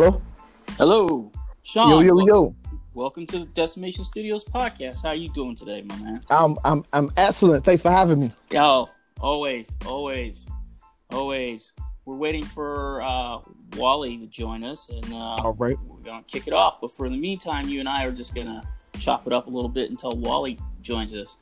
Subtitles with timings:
[0.00, 0.22] Hello.
[0.76, 1.32] Hello,
[1.64, 1.90] Shawn.
[1.90, 2.56] Yo, yo, yo.
[2.94, 5.02] Welcome to the Decimation Studios podcast.
[5.02, 6.22] How are you doing today, my man?
[6.30, 7.64] I'm I'm I'm excellent.
[7.64, 8.32] Thanks for having me.
[8.52, 10.46] Yo, always, always,
[11.10, 11.72] always.
[12.04, 13.38] We're waiting for uh,
[13.76, 15.76] Wally to join us, and uh, All right.
[15.84, 16.80] we're gonna kick it off.
[16.80, 18.62] But for the meantime, you and I are just gonna
[19.00, 21.38] chop it up a little bit until Wally joins us.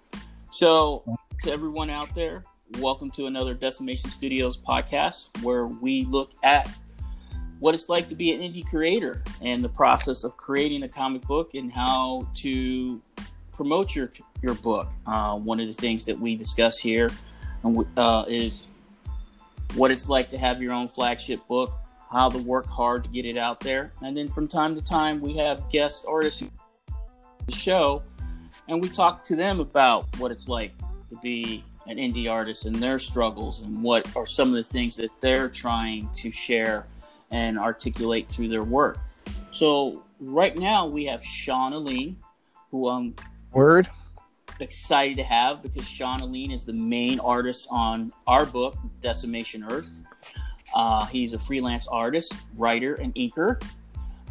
[0.48, 1.04] So,
[1.42, 2.42] to everyone out there,
[2.78, 6.70] welcome to another Decimation Studios podcast, where we look at
[7.58, 11.22] what it's like to be an indie creator and the process of creating a comic
[11.22, 13.00] book and how to
[13.52, 14.88] promote your your book.
[15.06, 17.10] Uh, one of the things that we discuss here
[17.96, 18.68] uh, is
[19.74, 21.72] what it's like to have your own flagship book,
[22.12, 25.20] how to work hard to get it out there, and then from time to time
[25.20, 26.42] we have guest artists
[27.46, 28.02] the show,
[28.68, 30.72] and we talk to them about what it's like
[31.10, 34.96] to be an indie artist and their struggles and what are some of the things
[34.96, 36.86] that they're trying to share
[37.30, 38.98] and articulate through their work.
[39.50, 42.16] So right now we have Shawn Alleyne,
[42.70, 43.14] who I'm
[43.52, 43.88] Word.
[44.60, 49.90] excited to have because Shawn Alleyne is the main artist on our book, Decimation Earth.
[50.74, 53.62] Uh, he's a freelance artist, writer, and inker.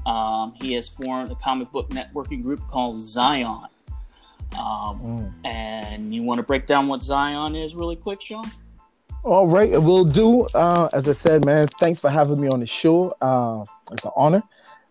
[0.05, 3.65] Um, he has formed a comic book networking group called Zion.
[4.57, 5.33] Um, Mm.
[5.43, 8.49] and you want to break down what Zion is really quick, Shawn?
[9.25, 10.45] All right, we'll do.
[10.53, 13.09] Uh, as I said, man, thanks for having me on the show.
[13.21, 14.43] Uh, it's an honor.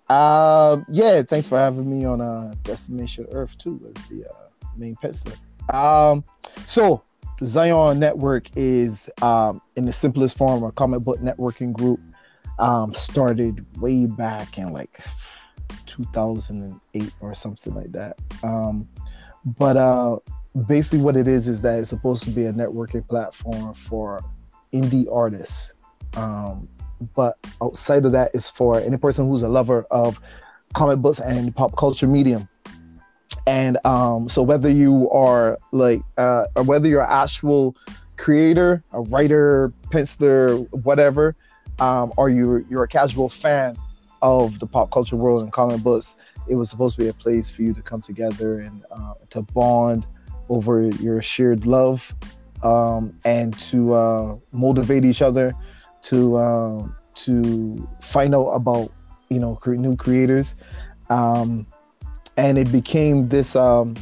[0.09, 4.97] Uh, yeah, thanks for having me on uh, Decimation Earth too as the uh, main
[4.97, 5.37] penciler.
[5.73, 6.25] Um,
[6.67, 7.05] so
[7.45, 12.01] Zion Network is um, in the simplest form a comic book networking group.
[12.59, 14.99] Um, started way back in like
[15.87, 18.19] 2008 or something like that.
[18.43, 18.89] Um,
[19.45, 20.17] but uh,
[20.67, 24.23] basically what it is is that it's supposed to be a networking platform for
[24.73, 25.73] indie artists.
[26.17, 26.69] Um,
[27.17, 30.21] but outside of that is for any person who's a lover of
[30.75, 32.49] comic books and pop culture medium.
[33.47, 37.77] And um, so whether you are like uh, or whether you're actual
[38.17, 41.35] creator a writer penciler whatever
[41.81, 43.77] um, or you're, you're a casual fan
[44.23, 46.17] of the pop culture world and comic books
[46.49, 49.43] it was supposed to be a place for you to come together and uh, to
[49.43, 50.07] bond
[50.49, 52.15] over your shared love
[52.63, 55.55] um, and to uh, motivate each other
[56.03, 58.91] to uh, to find out about
[59.29, 60.55] you know cre- new creators.
[61.11, 61.67] Um,
[62.37, 63.95] and it became this um,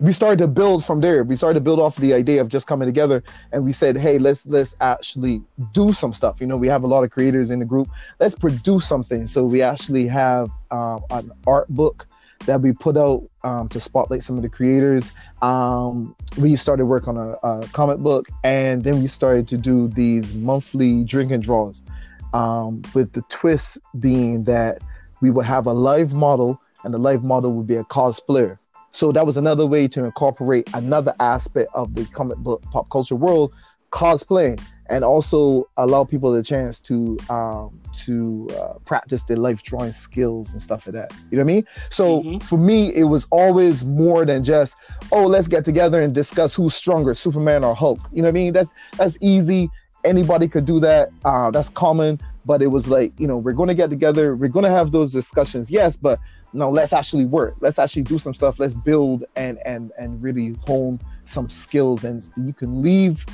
[0.00, 1.24] we started to build from there.
[1.24, 3.22] We started to build off the idea of just coming together
[3.52, 6.40] and we said hey let's let's actually do some stuff.
[6.40, 7.88] You know we have a lot of creators in the group.
[8.20, 9.26] Let's produce something.
[9.26, 12.06] So we actually have um, an art book
[12.46, 15.12] that we put out um, to spotlight some of the creators.
[15.42, 19.88] Um, we started work on a, a, comic book, and then we started to do
[19.88, 21.84] these monthly drinking draws,
[22.32, 24.82] um, with the twist being that
[25.20, 28.58] we would have a live model, and the live model would be a cosplayer.
[28.92, 33.16] So that was another way to incorporate another aspect of the comic book pop culture
[33.16, 33.52] world,
[33.90, 39.92] cosplaying and also allow people the chance to um, to uh, practice their life drawing
[39.92, 41.12] skills and stuff like that.
[41.30, 41.64] You know what I mean?
[41.90, 42.42] So Mhm.
[42.42, 44.76] for me, it was always more than just
[45.12, 48.00] oh, let's get together and discuss who's stronger, Superman or Hulk.
[48.12, 48.52] You know what I mean?
[48.52, 49.70] That's that's easy.
[50.04, 51.10] Anybody could do that.
[51.24, 52.20] Uh, that's common.
[52.46, 54.36] But it was like you know we're going to get together.
[54.36, 55.70] We're going to have those discussions.
[55.70, 56.18] Yes, but
[56.52, 57.56] no, let's actually work.
[57.60, 58.60] Let's actually do some stuff.
[58.60, 62.04] Let's build and and and really hone some skills.
[62.04, 63.24] And you can leave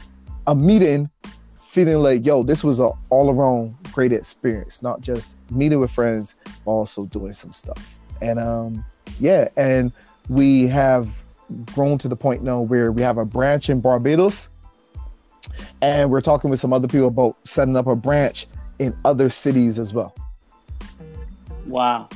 [0.46, 1.10] a meeting
[1.70, 6.34] feeling like, yo, this was an all around great experience, not just meeting with friends,
[6.64, 7.97] but also doing some stuff.
[8.20, 8.84] And um,
[9.20, 9.92] yeah, and
[10.28, 11.25] we have
[11.66, 14.48] grown to the point now where we have a branch in Barbados,
[15.80, 18.48] and we're talking with some other people about setting up a branch
[18.80, 20.12] in other cities as well.
[21.66, 22.09] Wow,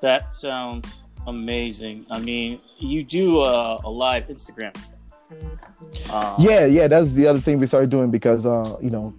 [0.00, 2.06] that sounds amazing.
[2.10, 4.74] I mean, you do a, a live Instagram.
[6.12, 9.14] Uh, Yeah, yeah, that's the other thing we started doing because uh, you know,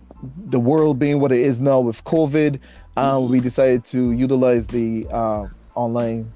[0.45, 2.59] the world being what it is now with COVID,
[2.97, 3.29] Mhm.
[3.29, 6.31] we decided to utilize the uh, online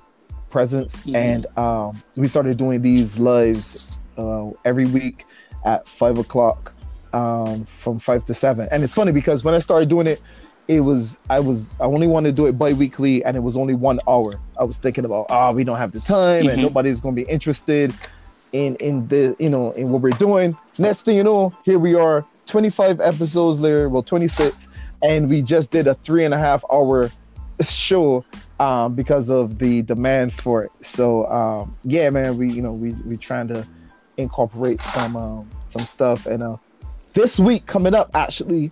[0.49, 1.15] presence Mhm.
[1.15, 5.25] and um, we started doing these lives uh, every week
[5.65, 6.73] at five o'clock
[7.13, 8.67] um, from five to seven.
[8.71, 10.21] And it's funny because when I started doing it,
[10.67, 13.75] it was I was I only wanted to do it bi-weekly and it was only
[13.75, 14.39] one hour.
[14.59, 16.63] I was thinking about ah we don't have the time and Mhm.
[16.63, 17.93] nobody's gonna be interested
[18.57, 20.57] in in the you know in what we're doing.
[20.77, 24.69] Next thing you know, here we are, 25 episodes later, well 26,
[25.03, 27.11] and we just did a three and a half hour
[27.61, 28.23] show
[28.59, 30.71] um, because of the demand for it.
[30.81, 33.65] So um, yeah, man, we you know we we trying to
[34.17, 36.57] incorporate some um, some stuff, and uh,
[37.13, 38.71] this week coming up actually,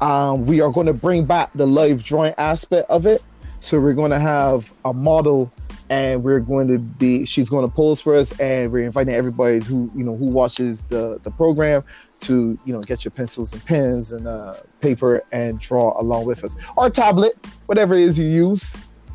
[0.00, 3.22] um, we are going to bring back the live drawing aspect of it.
[3.60, 5.50] So we're going to have a model
[5.90, 9.60] and we're going to be she's going to pose for us and we're inviting everybody
[9.60, 11.82] who you know who watches the the program
[12.20, 16.44] to you know get your pencils and pens and uh, paper and draw along with
[16.44, 16.56] us.
[16.76, 17.34] Or tablet
[17.66, 18.76] whatever it is you use.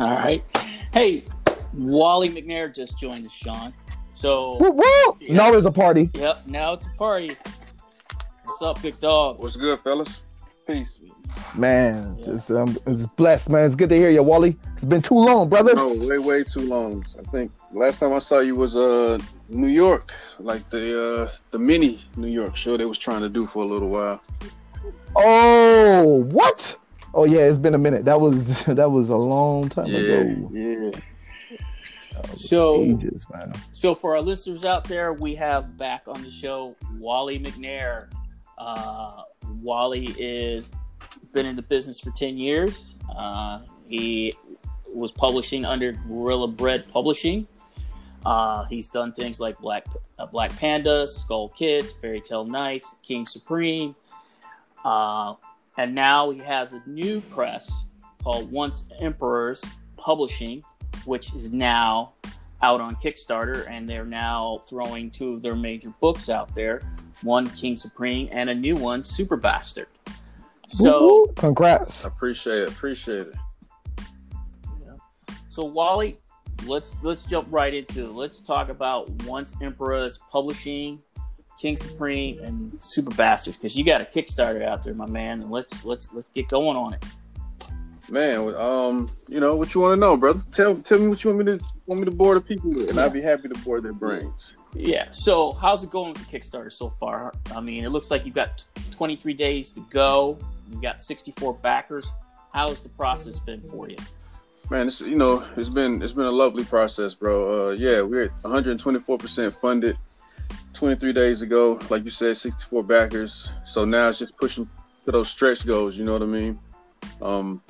[0.00, 0.44] All right.
[0.92, 1.24] Hey
[1.72, 3.72] wally mcnair just joined us sean.
[4.14, 5.16] So woo, woo!
[5.20, 5.30] Yep.
[5.30, 6.10] now it's a party.
[6.14, 7.36] Yep now it's a party.
[8.44, 9.38] What's up big dog?
[9.38, 10.22] What's good fellas?
[10.66, 10.98] Peace
[11.56, 12.24] Man, yeah.
[12.24, 13.64] just um, it's blessed, man.
[13.64, 14.56] It's good to hear you, Wally.
[14.72, 15.74] It's been too long, brother.
[15.74, 17.04] No, way, way too long.
[17.18, 19.18] I think last time I saw you was uh
[19.48, 23.46] New York, like the uh the mini New York show they was trying to do
[23.46, 24.22] for a little while.
[25.14, 26.76] Oh, what?
[27.14, 28.04] Oh yeah, it's been a minute.
[28.04, 30.50] That was that was a long time yeah, ago.
[30.52, 30.90] Yeah.
[32.34, 33.52] So, ages, man.
[33.72, 38.08] so for our listeners out there, we have back on the show Wally McNair.
[38.58, 39.22] Uh,
[39.60, 40.72] Wally is
[41.36, 42.96] been in the business for 10 years.
[43.14, 44.32] Uh, he
[44.88, 47.46] was publishing under Gorilla Bread Publishing.
[48.24, 49.86] Uh, he's done things like Black
[50.18, 53.94] uh, Black Panda, Skull Kids, Fairy Tale Knights, King Supreme,
[54.84, 55.34] uh,
[55.76, 57.84] and now he has a new press
[58.24, 59.62] called Once Emperors
[59.98, 60.64] Publishing,
[61.04, 62.14] which is now
[62.62, 66.80] out on Kickstarter, and they're now throwing two of their major books out there:
[67.22, 69.88] one King Supreme and a new one, Super Bastard.
[70.66, 72.04] So congrats.
[72.04, 72.68] Appreciate it.
[72.68, 73.34] Appreciate it.
[74.84, 74.94] Yeah.
[75.48, 76.18] So Wally,
[76.66, 78.12] let's let's jump right into it.
[78.12, 81.00] Let's talk about Once Emperor's publishing,
[81.60, 85.42] King Supreme, and Super Bastards because you got a Kickstarter out there, my man.
[85.42, 87.04] And let's let's let's get going on it.
[88.08, 90.42] Man, um, you know what you want to know, brother?
[90.52, 92.90] Tell tell me what you want me to want me to bore the people with,
[92.90, 94.54] and I'd be happy to bore their brains.
[94.74, 95.10] Yeah.
[95.10, 97.32] So how's it going with the Kickstarter so far?
[97.54, 100.38] I mean, it looks like you've got 23 days to go.
[100.70, 102.12] You got 64 backers.
[102.52, 103.96] How has the process been for you?
[104.70, 107.68] Man, it's you know it's been it's been a lovely process, bro.
[107.68, 109.96] Uh, yeah, we're 124 percent funded.
[110.76, 113.50] 23 days ago, like you said, 64 backers.
[113.64, 114.68] So now it's just pushing
[115.06, 115.96] to those stretch goals.
[115.96, 116.58] You know what I mean?
[117.22, 117.62] Um,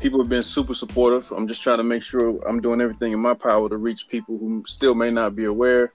[0.00, 1.30] people have been super supportive.
[1.30, 4.36] I'm just trying to make sure I'm doing everything in my power to reach people
[4.36, 5.92] who still may not be aware,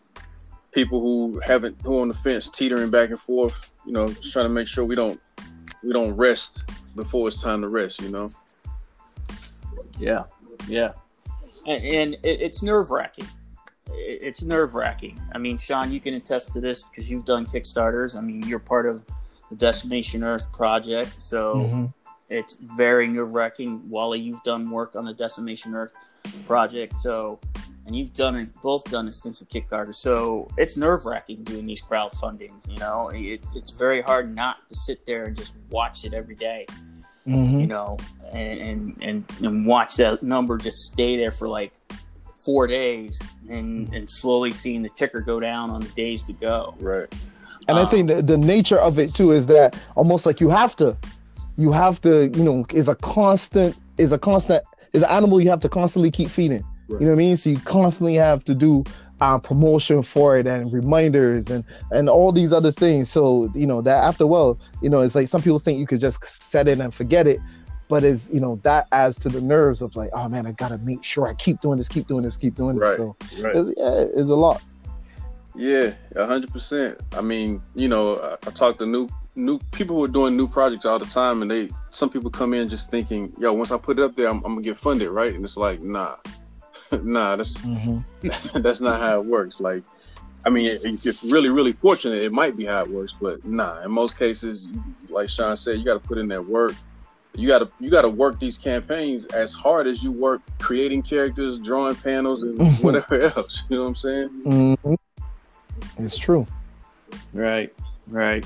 [0.71, 3.53] people who haven't who on the fence teetering back and forth.
[3.85, 5.19] You know, just trying to make sure we don't
[5.87, 6.65] we don't rest
[6.97, 8.01] before it's time to rest.
[8.01, 8.29] You know.
[9.97, 10.25] Yeah,
[10.67, 10.91] yeah,
[11.65, 13.25] and, and it, it's nerve wracking.
[13.89, 15.19] It's nerve wracking.
[15.33, 18.17] I mean, Shawn, you can attest to this because you've done Kickstarters.
[18.17, 19.03] I mean, you're part of
[19.49, 21.85] the Decimation Earth project, so mm-hmm.
[22.29, 23.89] it's very nerve wracking.
[23.89, 25.93] Wally, you've done work on the Decimation Earth
[26.45, 27.39] project, so
[27.87, 32.69] and you've done it, both done extensive Kickstarter, so it's nerve wracking doing these crowdfundings.
[32.69, 36.35] You know, it's it's very hard not to sit there and just watch it every
[36.35, 36.65] day,
[37.25, 37.61] mm-hmm.
[37.61, 37.97] You know,
[38.33, 41.71] and, and and and watch that number just stay there for like
[42.45, 43.19] four days,
[43.49, 46.75] and and slowly seeing the ticker go down on the days to go.
[46.79, 47.11] Right.
[47.69, 50.49] And um, I think the, the nature of it too is that almost like you
[50.49, 50.95] have to,
[51.55, 55.49] you have to, you know, is a constant, is a constant, is an animal you
[55.49, 57.01] have to constantly keep feeding Right.
[57.01, 57.37] You know what I mean?
[57.37, 58.83] So you constantly have to do
[59.19, 63.09] uh, promotion for it and reminders and and all these other things.
[63.09, 65.87] So you know that after a while, you know, it's like some people think you
[65.87, 67.39] could just set it and forget it,
[67.87, 70.77] but is you know that adds to the nerves of like, oh man, I gotta
[70.79, 72.97] make sure I keep doing this, keep doing this, keep doing right.
[72.97, 72.97] this.
[72.97, 73.55] So right.
[73.55, 74.61] it's, yeah, it's a lot.
[75.55, 76.99] Yeah, hundred percent.
[77.13, 80.47] I mean, you know, I, I talk to new new people who are doing new
[80.47, 83.77] projects all the time, and they some people come in just thinking, yo, once I
[83.77, 85.33] put it up there, I'm, I'm gonna get funded, right?
[85.33, 86.17] And it's like, nah,
[87.03, 88.59] nah, that's mm-hmm.
[88.61, 89.59] that's not how it works.
[89.59, 89.83] Like,
[90.45, 93.81] I mean, if you're really, really fortunate, it might be how it works, but nah.
[93.81, 94.67] In most cases,
[95.09, 96.73] like Shawn said, you got to put in that work.
[97.35, 101.03] You got to you got to work these campaigns as hard as you work creating
[101.03, 102.83] characters, drawing panels, and mm-hmm.
[102.83, 103.63] whatever else.
[103.69, 104.29] You know what I'm saying?
[104.45, 104.93] Mm-hmm.
[106.03, 106.47] It's true.
[107.33, 107.73] Right,
[108.07, 108.45] right.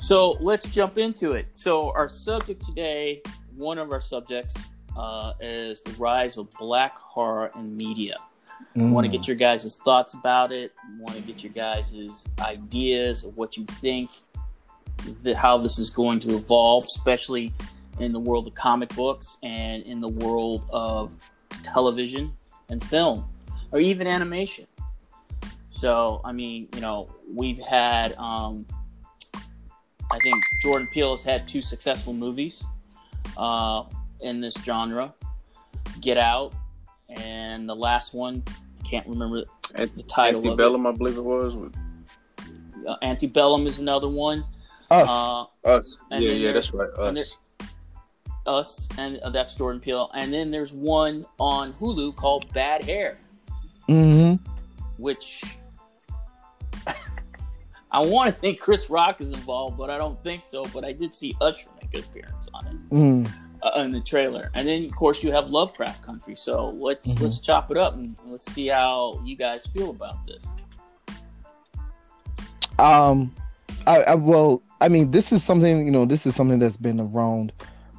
[0.00, 1.48] So let's jump into it.
[1.52, 3.22] So our subject today,
[3.56, 4.54] one of our subjects
[4.98, 8.16] uh, is the rise of black horror in media.
[8.76, 8.88] Mm.
[8.88, 10.72] I want to get your guys' thoughts about it.
[10.98, 14.10] Want to get your guys' ideas of what you think,
[15.22, 17.54] the, how this is going to evolve, especially
[18.00, 21.14] in the world of comic books and in the world of
[21.62, 22.32] television
[22.68, 23.24] and film,
[23.72, 24.66] or even animation.
[25.70, 28.66] So, I mean, you know, we've had, um,
[30.10, 32.66] I think Jordan Peele has had two successful movies.
[33.36, 33.84] Uh,
[34.20, 35.14] in this genre.
[36.00, 36.52] Get Out,
[37.08, 39.44] and the last one, I can't remember
[39.74, 40.40] Ant- the title.
[40.42, 41.56] Antebellum, I believe it was.
[42.86, 44.44] Uh, Antebellum is another one.
[44.90, 45.08] Us.
[45.10, 46.02] Uh, Us.
[46.10, 46.90] Yeah, yeah, that's right.
[46.90, 47.36] Us.
[48.46, 50.10] Us, and uh, that's Jordan Peele.
[50.14, 53.18] And then there's one on Hulu called Bad Hair,
[53.86, 54.34] hmm
[54.96, 55.44] which
[57.90, 60.64] I want to think Chris Rock is involved, but I don't think so.
[60.72, 64.50] But I did see Usher make an appearance on it mm uh, in the trailer.
[64.54, 66.34] And then, of course, you have Lovecraft Country.
[66.34, 67.22] So let's Mhm.
[67.22, 70.54] let's chop it up and let's see how you guys feel about this.
[72.78, 73.34] Um,
[73.86, 77.00] I, I well, I mean, this is something you know, this is something that's been
[77.00, 77.52] around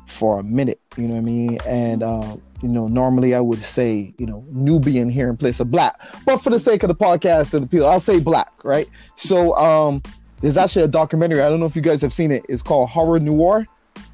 [0.06, 0.80] for a minute.
[0.98, 1.58] You know what I mean?
[1.66, 5.72] And uh, you know, normally I would say you know Nubian here in place of
[5.72, 8.88] black, but for the sake of the podcast and the people, I'll say black, right?
[9.16, 10.02] So um,
[10.42, 11.42] there's actually a documentary.
[11.42, 12.46] I don't know if you guys have seen it.
[12.48, 13.66] It's called Horror Noir: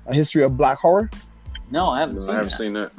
[0.08, 1.10] A History of Black Horror.
[1.72, 2.57] No, I haven't No, seen I haven't that.
[2.57, 2.91] seen that.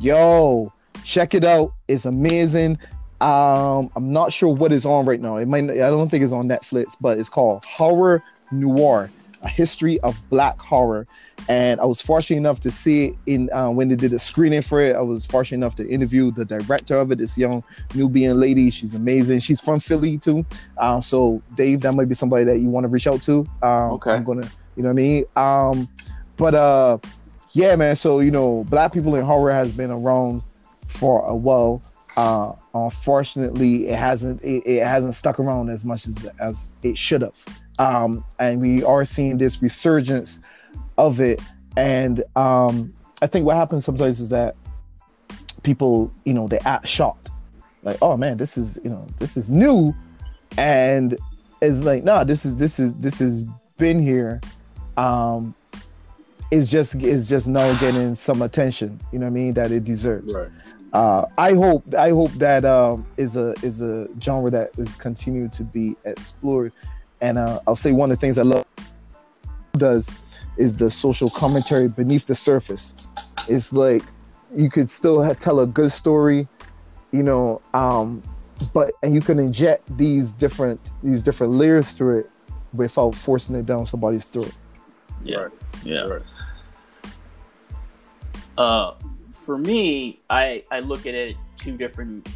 [0.00, 0.72] Yo,
[1.04, 1.72] check it out.
[1.88, 2.78] It's amazing.
[3.20, 5.36] Um, I'm not sure what is on right now.
[5.36, 5.64] It might.
[5.70, 8.22] I don't think it's on Netflix, but it's called Horror
[8.52, 9.10] Noir:
[9.42, 11.06] A History of Black Horror.
[11.48, 14.62] And I was fortunate enough to see it in uh, when they did a screening
[14.62, 14.96] for it.
[14.96, 17.62] I was fortunate enough to interview the director of it, this young
[17.94, 18.68] Nubian lady.
[18.68, 19.38] She's amazing.
[19.38, 20.44] She's from Philly too.
[20.78, 23.46] Um, so Dave, that might be somebody that you want to reach out to.
[23.62, 24.10] Um, Okay.
[24.10, 25.24] I'm gonna, you know what I mean.
[25.36, 25.88] Um,
[26.36, 26.98] but uh,
[27.56, 27.96] yeah, man.
[27.96, 30.42] So you know, black people in horror has been around
[30.88, 31.80] for a while.
[32.18, 37.22] Uh, unfortunately, it hasn't it, it hasn't stuck around as much as as it should
[37.22, 37.44] have.
[37.78, 40.38] Um, and we are seeing this resurgence
[40.98, 41.40] of it.
[41.78, 44.54] And um, I think what happens sometimes is that
[45.62, 47.30] people, you know, they act shocked,
[47.84, 49.94] like, "Oh man, this is you know this is new,"
[50.58, 51.16] and
[51.62, 53.44] it's like, "No, this is this is this has
[53.78, 54.42] been here."
[54.98, 55.54] Um,
[56.50, 59.00] is just is just now getting some attention.
[59.12, 60.36] You know what I mean that it deserves.
[60.36, 60.50] Right.
[60.92, 65.52] Uh, I hope I hope that um, is a is a genre that is continued
[65.54, 66.72] to be explored.
[67.20, 68.66] And uh, I'll say one of the things I love
[69.72, 70.10] does
[70.56, 72.94] is the social commentary beneath the surface.
[73.48, 74.02] It's like
[74.54, 76.46] you could still ha- tell a good story,
[77.12, 78.22] you know, um,
[78.72, 82.30] but and you can inject these different these different layers through it
[82.72, 84.52] without forcing it down somebody's throat.
[85.24, 85.36] Yeah.
[85.36, 85.52] Right.
[85.84, 86.00] Yeah.
[86.02, 86.22] Right.
[88.58, 88.94] Uh,
[89.32, 92.28] for me, I I look at it two different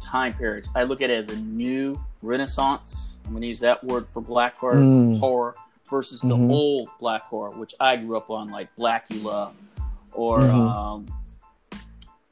[0.00, 0.70] time periods.
[0.74, 3.16] I look at it as a new renaissance.
[3.24, 5.18] I'm going to use that word for black horror, Mm.
[5.18, 5.54] horror
[5.90, 6.50] versus the Mhm.
[6.50, 9.52] old black horror, which I grew up on, like Blackula,
[10.12, 10.52] or Mhm.
[10.54, 11.06] um,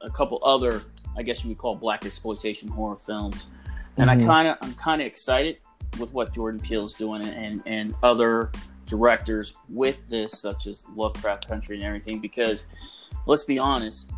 [0.01, 0.81] a couple other,
[1.15, 3.49] I guess you would call black exploitation horror films.
[3.97, 4.23] And Mhm.
[4.23, 5.57] I kind of, I'm kind of excited
[5.99, 8.51] with what Jordan Peele's doing and and other
[8.87, 12.67] directors with this, such as Lovecraft Country and everything, because
[13.25, 14.09] let's be honest,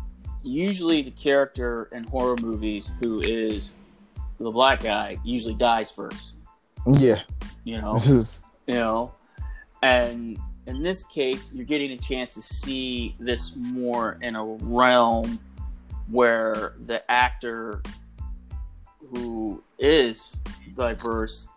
[0.42, 3.72] usually the character in horror movies who is
[4.38, 6.36] the black guy usually dies first.
[6.98, 7.20] Yeah,
[7.64, 9.12] You know, this is you know,
[9.82, 15.38] and in this case, you're getting a chance to see this more in a realm
[16.08, 17.82] where the actor
[19.10, 20.36] who is
[20.76, 21.48] diverse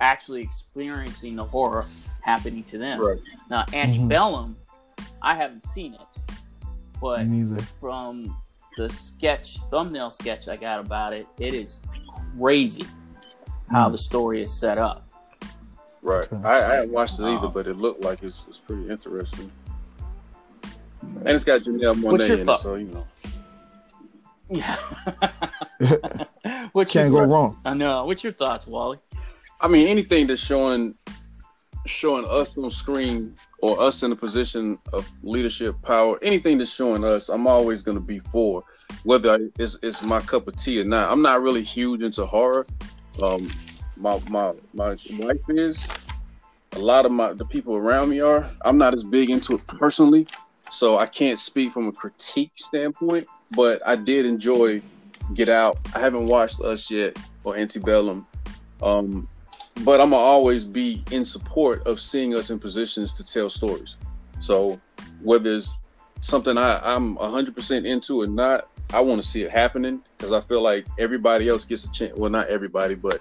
[0.00, 1.84] actually experiencing the horror
[2.22, 3.00] happening to them.
[3.00, 3.18] Right.
[3.48, 4.56] Now, Antebellum,
[5.22, 6.34] I haven't seen it,
[7.00, 7.26] but
[7.80, 8.36] from
[8.76, 11.80] the sketch, thumbnail sketch I got about it, it is
[12.38, 12.86] crazy
[13.70, 13.92] how Mm.
[13.92, 15.06] the story is set up.
[16.02, 16.32] Right.
[16.32, 16.42] Okay.
[16.48, 19.50] I, I haven't watched it either, Um, but it looked like it's, it's pretty interesting.
[21.02, 23.06] And it's got Janelle What's Monae your in it, so you know.
[24.50, 24.76] Yeah.
[26.72, 27.56] What's Can't your go wrong.
[27.64, 28.04] I know.
[28.04, 28.98] What's your thoughts, Wally?
[29.60, 30.94] I mean, anything that's showing
[31.86, 37.04] showing us on screen or us in a position of leadership power, anything that's showing
[37.04, 38.62] us, I'm always going to be for,
[39.04, 41.10] whether it's, it's my cup of tea or not.
[41.10, 42.66] I'm not really huge into horror.
[43.22, 43.48] Um,
[43.96, 45.88] my my my wife is.
[46.72, 48.48] A lot of my the people around me are.
[48.62, 50.26] I'm not as big into it personally,
[50.70, 53.26] so I can't speak from a critique standpoint.
[53.50, 54.80] But I did enjoy
[55.34, 55.78] Get Out.
[55.94, 58.26] I haven't watched Us yet or Antebellum.
[58.80, 59.28] Um,
[59.84, 63.96] but I'm gonna always be in support of seeing us in positions to tell stories.
[64.40, 64.80] So
[65.22, 65.72] whether it's
[66.20, 70.40] something I, I'm 100% into or not, I want to see it happening because I
[70.40, 72.16] feel like everybody else gets a chance.
[72.16, 73.20] Well, not everybody, but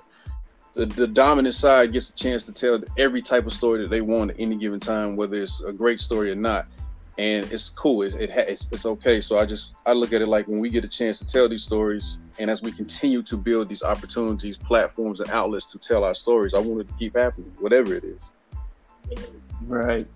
[0.73, 4.01] the, the dominant side gets a chance to tell every type of story that they
[4.01, 6.67] want at any given time, whether it's a great story or not.
[7.19, 8.03] And it's cool.
[8.03, 9.19] It, it ha- it's, it's okay.
[9.19, 11.49] So I just I look at it like when we get a chance to tell
[11.49, 16.05] these stories, and as we continue to build these opportunities, platforms, and outlets to tell
[16.05, 18.21] our stories, I want it to keep happening, whatever it is.
[19.63, 20.07] Right.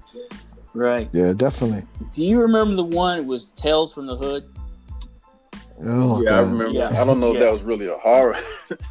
[0.74, 1.10] Right.
[1.12, 1.86] Yeah, definitely.
[2.14, 3.18] Do you remember the one?
[3.20, 4.46] It was Tales from the Hood.
[5.84, 6.70] Oh, yeah, I remember.
[6.70, 7.02] Yeah.
[7.02, 8.38] I don't know if that was really a horror.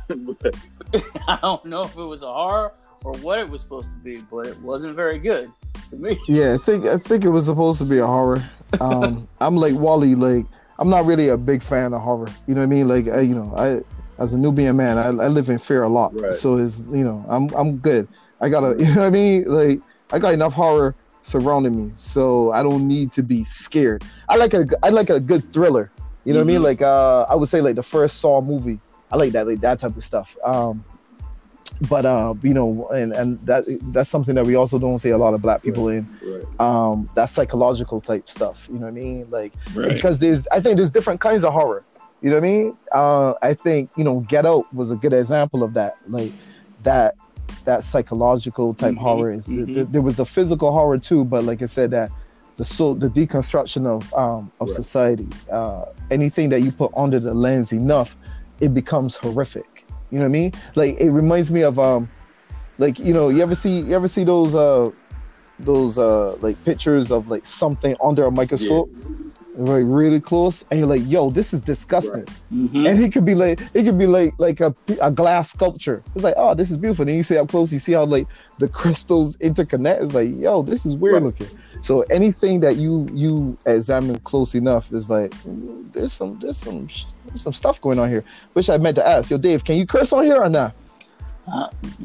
[0.09, 0.54] but
[1.26, 2.75] I don't know if it was a horror
[3.05, 5.51] or what it was supposed to be, but it wasn't very good
[5.91, 6.19] to me.
[6.29, 8.43] Yeah, I think I think it was supposed to be a horror.
[8.81, 10.47] Um, I'm like Wally, like
[10.79, 12.29] I'm not really a big fan of horror.
[12.47, 12.89] You know what I mean?
[12.89, 13.83] Like I, you know, I
[14.23, 16.19] as a Nubian man, I, I live in fear a lot.
[16.19, 16.35] Right.
[16.35, 18.09] So it's you know, I'm I'm good.
[18.41, 19.45] I got to you know what I mean?
[19.47, 19.81] Like
[20.13, 24.03] I got enough horror surrounding me, so I don't need to be scared.
[24.29, 25.91] I like a I like a good thriller.
[26.25, 26.61] You know what I mean?
[26.61, 26.65] Mhm.
[26.65, 28.79] Like uh, I would say like the first Saw movie.
[29.11, 30.37] I like that like that type of stuff.
[30.45, 30.85] Um,
[31.88, 35.19] but uh, you know, and and that that's something that we also don't see a
[35.19, 36.09] lot of black people in.
[36.23, 36.61] Right.
[36.61, 38.69] Um, that psychological type stuff.
[38.69, 39.31] You know what I mean?
[39.31, 41.85] Like because there's I think there's different kinds of horror.
[42.21, 42.76] You know what I mean?
[42.93, 45.97] Uh, I think you know Get Out was a good example of that.
[46.09, 46.33] Like
[46.83, 47.14] that
[47.64, 49.73] that psychological type Mhm, horror is mhm.
[49.75, 52.11] th- there was a physical horror too, but like I said that
[52.57, 54.75] the so the deconstruction of um of Right.
[54.76, 58.17] society uh anything that you put under the lens enough
[58.61, 59.64] it becomes horrific
[60.12, 60.52] you know what i mean?
[60.76, 62.09] Like it reminds me of um
[62.78, 64.90] like you know you ever see you ever see those uh
[65.59, 68.90] those uh like pictures of like something under a microscope
[69.55, 72.89] like really close and you're like yo this is disgusting Mhm.
[72.89, 76.25] and it could be like it could be like like a, a glass sculpture it's
[76.25, 78.27] like oh this is beautiful then you see up close you see how like
[78.59, 81.23] the crystals interconnect it's like yo this is weird Right.
[81.25, 81.49] looking
[81.83, 86.87] so anything that you you examine close enough is like "Mm, there's some there's some
[87.27, 89.87] there's some stuff going on here which i meant to ask yo dave can you
[89.87, 90.75] curse on here or not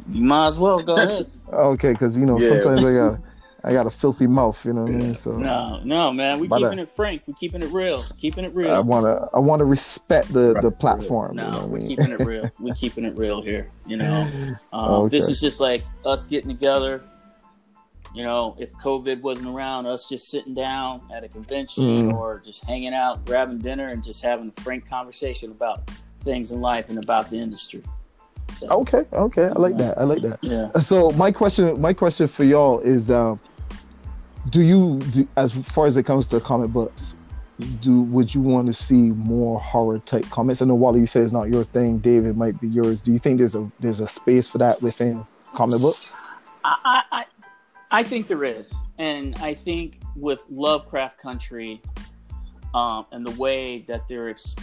[0.10, 1.28] You might as well go ahead.
[1.54, 2.48] okay because you know Yeah.
[2.50, 3.20] sometimes i got
[3.64, 6.40] i got a filthy mouth you know what i mean so No, no, man.
[6.40, 7.24] We But, uh, keeping it frank.
[7.28, 8.04] We keeping it real.
[8.20, 8.72] Keeping it real.
[8.72, 10.80] i want to i want to respect the the Right.
[10.80, 12.50] platform you know No, what we're mean keeping it real.
[12.60, 13.70] We're keeping it real here.
[13.86, 14.28] You know,
[14.74, 17.02] um, this is just like us getting together.
[18.14, 22.14] You know, if COVID wasn't around, us just sitting down at a convention Mm.
[22.14, 25.92] or just hanging out, grabbing dinner, and just having a frank conversation about
[26.22, 27.84] things in life and about the industry.
[28.56, 30.72] So, okay okay i like that i like that yeah.
[30.80, 33.40] so my question my question for y'all is um
[34.50, 37.16] do you do, as far as it comes to comic books
[37.82, 40.62] do would you want to see more horror type comics?
[40.62, 43.02] I know wally you said it's not your thing david might be yours.
[43.02, 46.14] Do you think there's a there's a space for that within comic books?
[46.64, 47.26] I, I,
[47.92, 51.82] I- think there is, and I think with Lovecraft Country,
[52.76, 54.56] um, and the way that they're ex-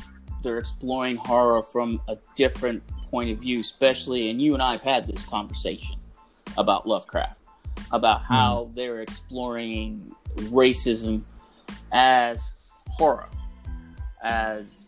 [0.43, 4.83] they're exploring horror from a different point of view, especially, and you and I have
[4.83, 5.97] had this conversation
[6.59, 7.39] about Lovecraft,
[7.93, 11.23] about how they're exploring racism
[11.93, 12.53] as
[12.89, 13.29] horror,
[14.23, 14.87] as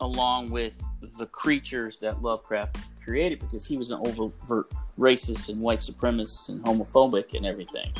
[0.00, 0.80] along with
[1.18, 6.62] the creatures that Lovecraft created, because he was an overt racist and white supremacist and
[6.64, 7.92] homophobic and everything.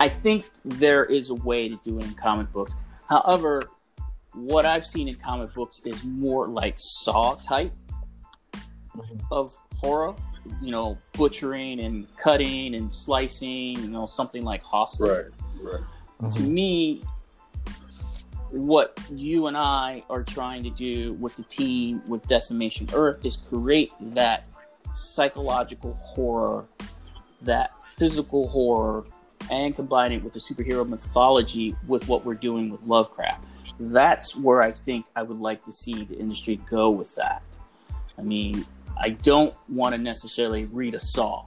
[0.00, 2.74] I think there is a way to do it in comic books.
[3.08, 3.70] However,
[4.34, 7.72] what I've seen in comic books is more like Saw type
[8.96, 9.20] Mhm.
[9.30, 10.14] of horror.
[10.60, 13.78] You know, butchering and cutting and slicing.
[13.78, 15.24] You know, something like Hostel Right.
[15.60, 15.80] Right.
[16.20, 16.30] Mm-hmm.
[16.30, 17.02] to me,
[18.50, 23.36] what you and I are trying to do with the team with Decimation Earth is
[23.36, 24.44] create that
[24.92, 26.66] psychological horror,
[27.40, 29.04] that physical horror,
[29.50, 33.42] and combine it with the superhero mythology with what we're doing with Lovecraft.
[33.80, 37.42] That's where I think I would like to see the industry go with that.
[38.18, 38.64] I mean,
[39.02, 41.44] I don't want to necessarily read a Saw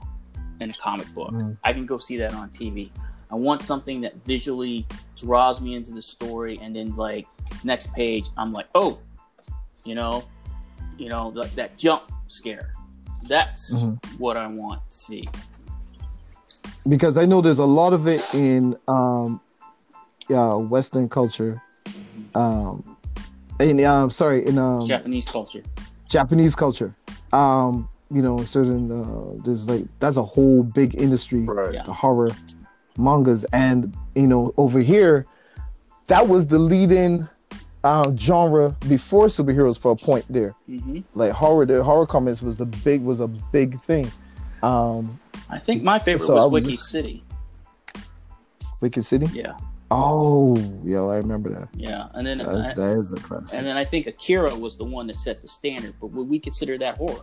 [0.60, 1.32] in a comic book.
[1.32, 1.56] Mhm.
[1.64, 2.90] I can go see that on TV.
[3.30, 7.26] I want something that visually draws me into the story, and then like
[7.64, 8.98] next page, I'm like, oh,
[9.84, 10.24] you know,
[10.98, 12.72] you know, like that jump scare.
[13.26, 13.98] That's Mhm.
[14.18, 15.28] what I want to see.
[16.88, 19.40] because i know there's a lot of it in um
[20.28, 21.60] yeah western culture
[22.36, 22.96] um
[23.58, 25.62] in um sorry in um Japanese culture.
[26.08, 26.94] Japanese culture.
[27.32, 31.74] Um, you know, certain uh, there's like that's a whole big industry, Right.
[31.74, 31.82] Yeah.
[31.84, 32.30] the horror
[32.98, 35.26] mangas, and you know, over here,
[36.06, 37.28] that was the leading
[37.84, 40.54] uh, genre before superheroes for a point there.
[40.66, 44.10] hmm Like horror, the horror comics was the big was a big thing.
[44.62, 45.18] Um,
[45.50, 47.22] I think my favorite So I was was Wiki just- City.
[48.80, 49.26] Wicked City.
[49.32, 49.56] Yeah,
[49.90, 51.68] Oh, yo, I remember that.
[51.74, 53.56] yeah, and then That's, I- that is a classic.
[53.58, 55.94] and then I think Akira was the one that set the standard.
[56.00, 57.20] But would we consider that horror?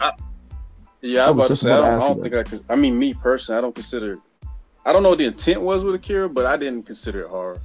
[1.02, 2.36] Yeah, I I was was about to just say, about to don't, I don't think
[2.36, 2.64] I could.
[2.70, 4.20] I mean, me personally, I don't consider.
[4.86, 7.60] I don't know what the intent was with Akira, but I didn't consider it horror.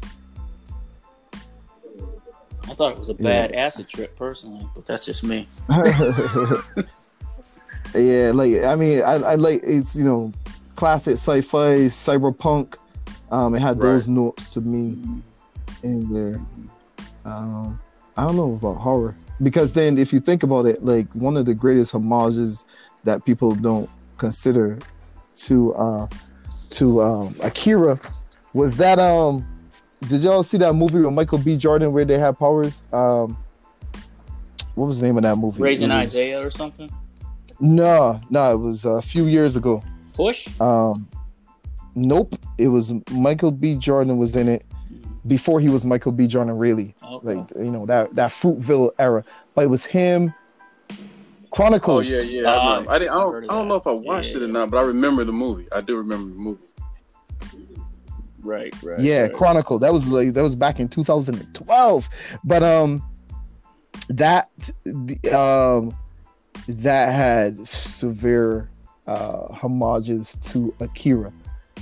[2.65, 3.23] I thought it was a Yeah.
[3.47, 5.49] bad acid trip personally, but that's just me.
[7.95, 10.33] yeah, like I mean, I, I like it's you know,
[10.75, 12.77] classic sci-fi, cyberpunk.
[13.31, 14.97] Um, it had those notes to me
[15.83, 16.41] in there.
[17.25, 17.79] Um,
[18.17, 21.47] I don't know about horror because then if you think about it, like one of
[21.47, 22.64] the greatest homages
[23.05, 24.79] that people don't consider
[25.35, 26.09] to uh,
[26.71, 27.99] to um, Akira
[28.55, 29.47] was that um
[30.09, 31.57] did y'all see that movie with Michael B.
[31.57, 32.85] Jordan where they have powers?
[32.93, 33.37] Um,
[34.75, 35.61] what was the name of that movie?
[35.61, 36.91] Raising was, Isaiah or something.
[37.61, 39.83] No, no, it was a few years ago.
[40.14, 40.49] Push.
[40.61, 41.09] Um,
[42.03, 43.77] nope, it was Michael B.
[43.77, 44.65] Jordan was in it
[45.27, 46.27] before he was Michael B.
[46.27, 47.35] Jordan, really, Okay.
[47.35, 49.25] like you know that that Fruitvale era.
[49.55, 50.33] But it was him.
[51.51, 52.13] Chronicles.
[52.13, 52.49] Oh yeah, yeah.
[52.49, 52.91] Uh, I, remember.
[52.91, 53.45] I, didn't, I don't.
[53.45, 55.67] I don't know if I watched Yeah, it or not, but I remember the movie.
[55.73, 56.63] I do remember the movie.
[58.41, 58.73] Right.
[58.83, 59.01] Right.
[59.01, 59.33] yeah right.
[59.35, 62.09] chronicle that was like that was back in 2012
[62.45, 63.03] but um
[64.09, 64.49] that
[65.35, 65.95] um
[66.69, 68.71] that had severe
[69.09, 71.33] uh homages to akira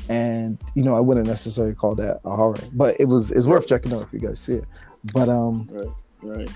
[0.08, 3.66] and you know i wouldn't necessarily call that a horror but it was it's worth
[3.66, 4.66] checking out if you guys see it
[5.14, 5.88] but um Right.
[6.22, 6.50] Right.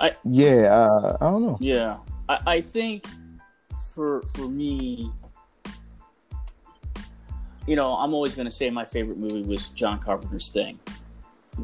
[0.00, 1.98] I yeah uh, i don't know Yeah,
[2.28, 3.06] I, I think
[3.94, 5.10] for for me,
[7.66, 10.78] you know, I'm always going to say my favorite movie was John Carpenter's Thing.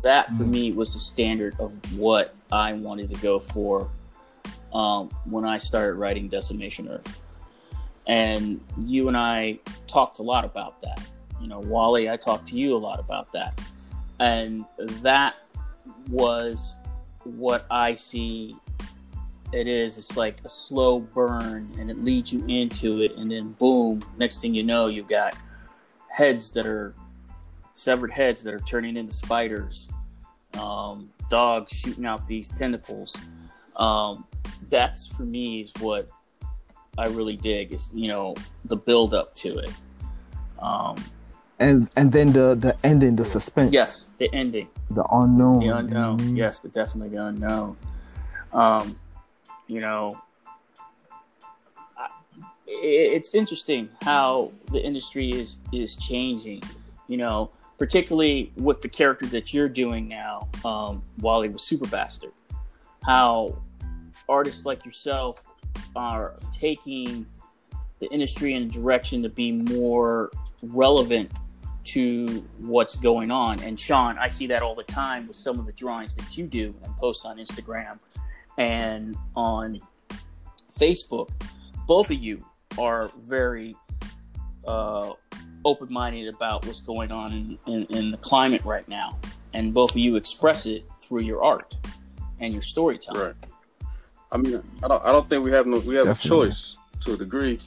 [0.03, 0.51] That for Mhm.
[0.51, 3.91] me was the standard of what I wanted to go for
[4.73, 7.21] um, when I started writing Decimation Earth.
[8.09, 11.07] And you and I talked a lot about that.
[11.41, 13.61] You know, Wally, I talked to you a lot about that.
[14.19, 14.65] And
[15.03, 15.37] that
[16.09, 16.77] was
[17.25, 18.57] what I see
[19.53, 19.99] it is.
[19.99, 23.17] It's like a slow burn and it leads you into it.
[23.17, 25.37] And then, boom, next thing you know, you've got
[26.09, 26.95] heads that are
[27.75, 29.89] severed heads that are turning into spiders,
[30.59, 33.17] um, dogs shooting out these tentacles.
[33.77, 34.25] Um,
[34.71, 36.09] that's for me is what
[36.99, 38.35] I really dig is, you know,
[38.65, 39.71] the build up to it.
[40.59, 40.97] Um,
[41.61, 44.69] and and then the the ending the suspense yes, the ending.
[44.91, 46.37] the unknown the unknown Mhm.
[46.37, 47.77] yes the definitely the unknown
[48.53, 48.97] um
[49.67, 50.21] you know
[51.97, 52.07] I,
[52.67, 56.63] it- it's interesting how the industry is is changing
[57.09, 62.33] you know particularly with the character that you're doing now um wally was super bastard
[63.05, 63.57] how
[64.29, 65.43] artists like yourself
[65.97, 67.27] are taking
[68.01, 70.31] the industry in a direction to be more
[70.63, 71.31] relevant
[71.85, 73.61] to what's going on.
[73.61, 76.47] And Shawn, I see that all the time with some of the drawings that you
[76.47, 77.99] do and post on Instagram
[78.59, 79.81] and on
[80.79, 81.31] Facebook.
[81.87, 82.45] Both of you
[82.79, 83.75] are very
[84.67, 85.13] uh,
[85.65, 89.19] open minded about what's going on in, in, in the climate right now.
[89.55, 91.75] And both of you express it through your art
[92.41, 93.21] and your storytelling.
[93.21, 93.35] Right.
[94.33, 95.05] I mean, I don't.
[95.05, 95.79] I don't think we have no.
[95.81, 96.49] We have Definitely.
[96.49, 97.61] a choice to a degree.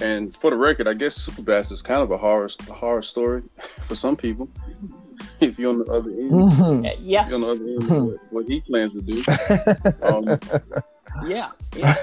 [0.00, 3.42] And for the record, I guess Superbass is kind of a horror a horror story
[3.82, 4.48] for some people.
[5.40, 6.86] if you're on the other end, Mhm.
[6.90, 7.32] Uh, yes.
[7.32, 9.22] on the other end of what, what he plans to do.
[10.02, 10.38] Um,
[11.28, 11.96] Yeah, yeah,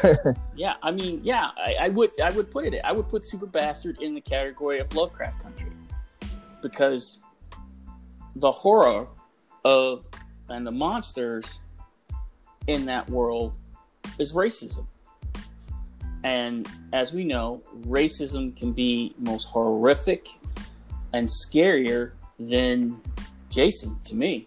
[0.55, 0.73] yeah.
[0.83, 1.49] I mean, yeah.
[1.57, 2.75] I, I would, I would put it.
[2.83, 5.71] I would put Super Bastard in the category of Lovecraft Country
[6.61, 7.19] because
[8.35, 9.07] the horror
[9.63, 10.03] of
[10.49, 11.61] and the monsters
[12.67, 13.57] in that world
[14.19, 14.85] is racism.
[16.23, 20.27] And as we know, racism can be most horrific
[21.13, 22.99] and scarier than
[23.49, 24.45] Jason to me.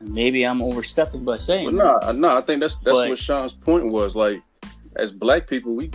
[0.00, 1.72] And maybe I'm overstepping by saying that.
[1.72, 4.16] no, uh, no, I think that's that's But- what Shawn's point was.
[4.16, 4.42] Like,
[4.96, 5.90] as black people, we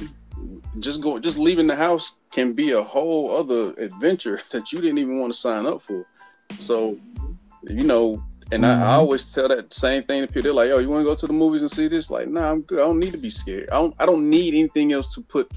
[0.80, 5.00] just go, just leaving the house can be a whole other adventure that you didn't
[5.00, 6.06] even want to sign up for.
[6.60, 6.98] So,
[7.64, 8.24] you know,
[8.56, 8.98] and I, I Mhm.
[9.00, 10.44] always tell that same thing to people.
[10.44, 12.52] They're like, "Yo, you want to go to the movies and see this?" Like, nah,
[12.52, 12.80] I'm good.
[12.80, 13.70] I don't need to be scared.
[13.70, 13.94] I don't.
[14.00, 15.52] I don't need anything else to put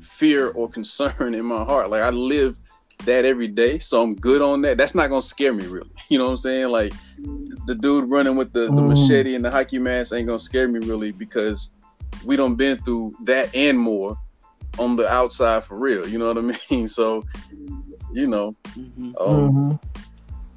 [0.00, 1.90] fear or concern in my heart.
[1.90, 2.56] Like, I live
[3.04, 4.76] that every day, so I'm good on that.
[4.78, 5.90] That's not gonna scare me, really.
[6.08, 6.68] You know what I'm saying?
[6.68, 6.92] Like,
[7.66, 8.88] the dude running with the, the Mm.
[8.88, 11.70] machete and the hockey mask ain't gonna scare me really because
[12.24, 14.16] we don't been through that and more
[14.78, 16.08] on the outside for real.
[16.08, 16.88] You know what I mean?
[16.88, 17.22] So,
[18.12, 19.14] you know, Mhm.
[19.20, 19.80] um, Mhm.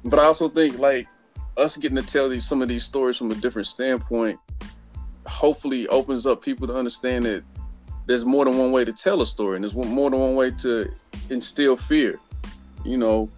[0.04, 1.06] but I also think like
[1.56, 4.38] us getting to tell these some of these stories from a different standpoint,
[5.26, 7.44] hopefully opens up people to understand that
[8.06, 10.50] there's more than one way to tell a story, and there's more than one way
[10.50, 10.90] to
[11.30, 12.20] instill fear.
[12.84, 13.30] You know,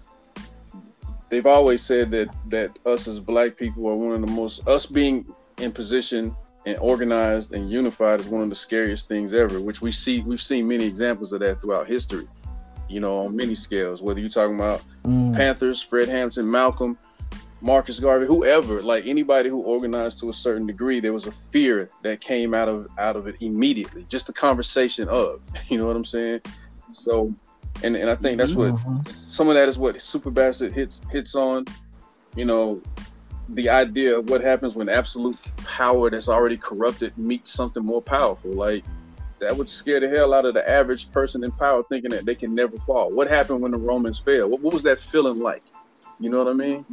[1.28, 4.86] they've always said that that us as black people are one of the most us
[4.86, 5.26] being
[5.58, 6.34] in position
[6.66, 9.60] and organized and unified is one of the scariest things ever.
[9.60, 12.26] Which we see we've seen many examples of that throughout history.
[12.88, 14.02] You know, on many scales.
[14.02, 15.36] Whether you're talking about Mm.
[15.36, 16.98] Panthers, Fred Hampton, Malcolm,
[17.60, 21.90] Marcus Garvey, whoever, like anybody who organized to a certain degree, there was a fear
[22.02, 24.04] that came out of out of it immediately.
[24.08, 26.42] Just the conversation of, you know what I'm saying?
[26.92, 27.34] So,
[27.82, 29.08] and and I think that's what Mhm.
[29.08, 31.64] some of that is what Super Bastard hits hits on.
[32.36, 32.82] You know,
[33.48, 38.52] the idea of what happens when absolute power that's already corrupted meets something more powerful.
[38.52, 38.84] Like,
[39.40, 42.34] that would scare the hell out of the average person in power, thinking that they
[42.34, 43.10] can never fall.
[43.10, 44.48] What happened when the Romans fell?
[44.48, 45.62] What, what was that feeling like?
[46.18, 46.84] You know what I mean?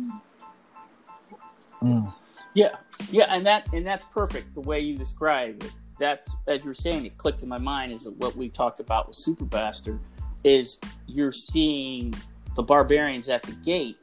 [1.84, 2.13] Mm.
[2.54, 2.76] Yeah,
[3.12, 5.72] yeah, and that and that's perfect the way you describe it.
[6.00, 9.15] That's as you're saying, it clicked in my mind is what we talked about with
[9.15, 10.00] Super Bastard
[10.43, 12.13] is you're seeing
[12.56, 13.98] the barbarians at the gate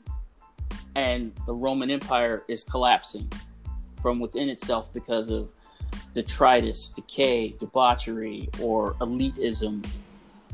[0.94, 3.30] and the Roman Empire is collapsing
[4.00, 5.50] from within itself because of
[6.14, 9.86] detritus, decay, debauchery, or elitism.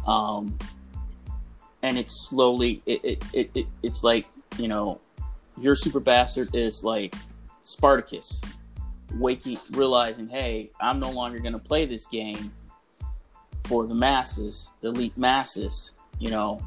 [0.06, 0.58] Um,
[1.82, 4.26] and it's slowly, it, it, it, it, it's like,
[4.58, 5.00] you know,
[5.58, 7.14] your super bastard is like
[7.64, 8.40] Spartacus
[9.14, 12.52] waking, realizing, hey, I'm no longer going to play this game
[13.64, 15.92] for the masses, the elite masses.
[16.18, 16.60] You know,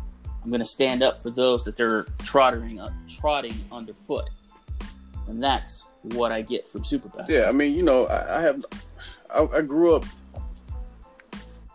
[0.43, 4.29] I'm going to stand up for those that they're trotting, uh, trotting underfoot.
[5.27, 7.35] And that's what I get from Super Bastard.
[7.35, 8.65] Yeah, I mean, you know, I, I have,
[9.29, 10.05] I, I, grew up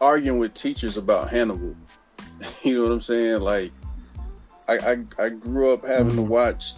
[0.00, 1.76] arguing with teachers about Hannibal.
[2.62, 3.40] you know what I'm saying?
[3.40, 3.70] Like,
[4.66, 6.16] I, I, I grew up having mm-hmm.
[6.16, 6.72] to watch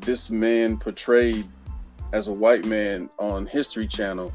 [0.00, 1.44] this man portrayed
[2.12, 4.32] as a white man on History Channel.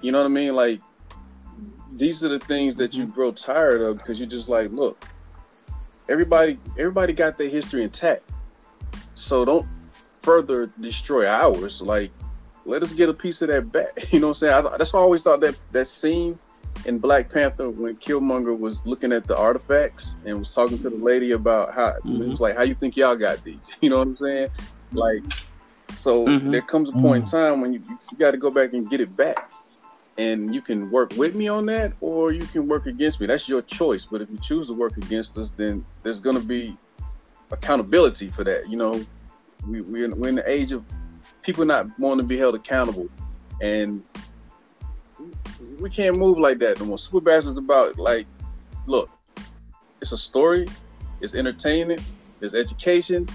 [0.00, 0.54] You know what I mean?
[0.54, 0.80] Like,
[1.92, 3.12] these are the things that you mm-hmm.
[3.12, 5.04] grow tired of because you're just like, look,
[6.08, 8.22] everybody, everybody got their history intact.
[9.14, 9.66] So don't
[10.22, 11.80] further destroy ours.
[11.80, 12.10] Like,
[12.64, 13.90] let us get a piece of that back.
[14.12, 14.66] You know what I'm saying?
[14.66, 16.38] I, that's why I always thought that that scene
[16.84, 20.96] in Black Panther when Killmonger was looking at the artifacts and was talking to the
[20.96, 22.22] lady about how mm-hmm.
[22.22, 23.58] it was like, how you think y'all got these?
[23.80, 24.48] You know what I'm saying?
[24.92, 25.22] Like,
[25.96, 26.50] so mm-hmm.
[26.50, 27.36] there comes a point mm-hmm.
[27.36, 29.50] in time when you, you got to go back and get it back.
[30.18, 33.26] And you can work with me on that, or you can work against me.
[33.26, 34.04] That's your choice.
[34.04, 36.76] But if you choose to work against us, then there's going to be
[37.50, 38.68] accountability for that.
[38.68, 39.06] You know,
[39.66, 40.84] we, we're, in, we're in the age of
[41.42, 43.08] people not wanting to be held accountable,
[43.62, 44.02] and
[45.78, 46.98] we can't move like that no more.
[46.98, 48.26] Super Bass is about like,
[48.86, 49.10] look,
[50.00, 50.68] it's a story,
[51.20, 52.02] it's entertainment,
[52.40, 53.28] it's education,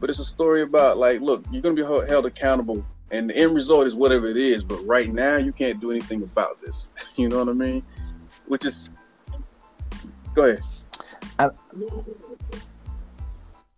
[0.00, 3.54] but it's a story about like, look, you're gonna be held accountable, and the end
[3.54, 4.64] result is whatever it is.
[4.64, 6.86] But right now, you can't do anything about this.
[7.16, 7.82] you know what I mean?
[8.46, 8.88] Which is,
[10.34, 10.62] go ahead.
[11.38, 11.50] I,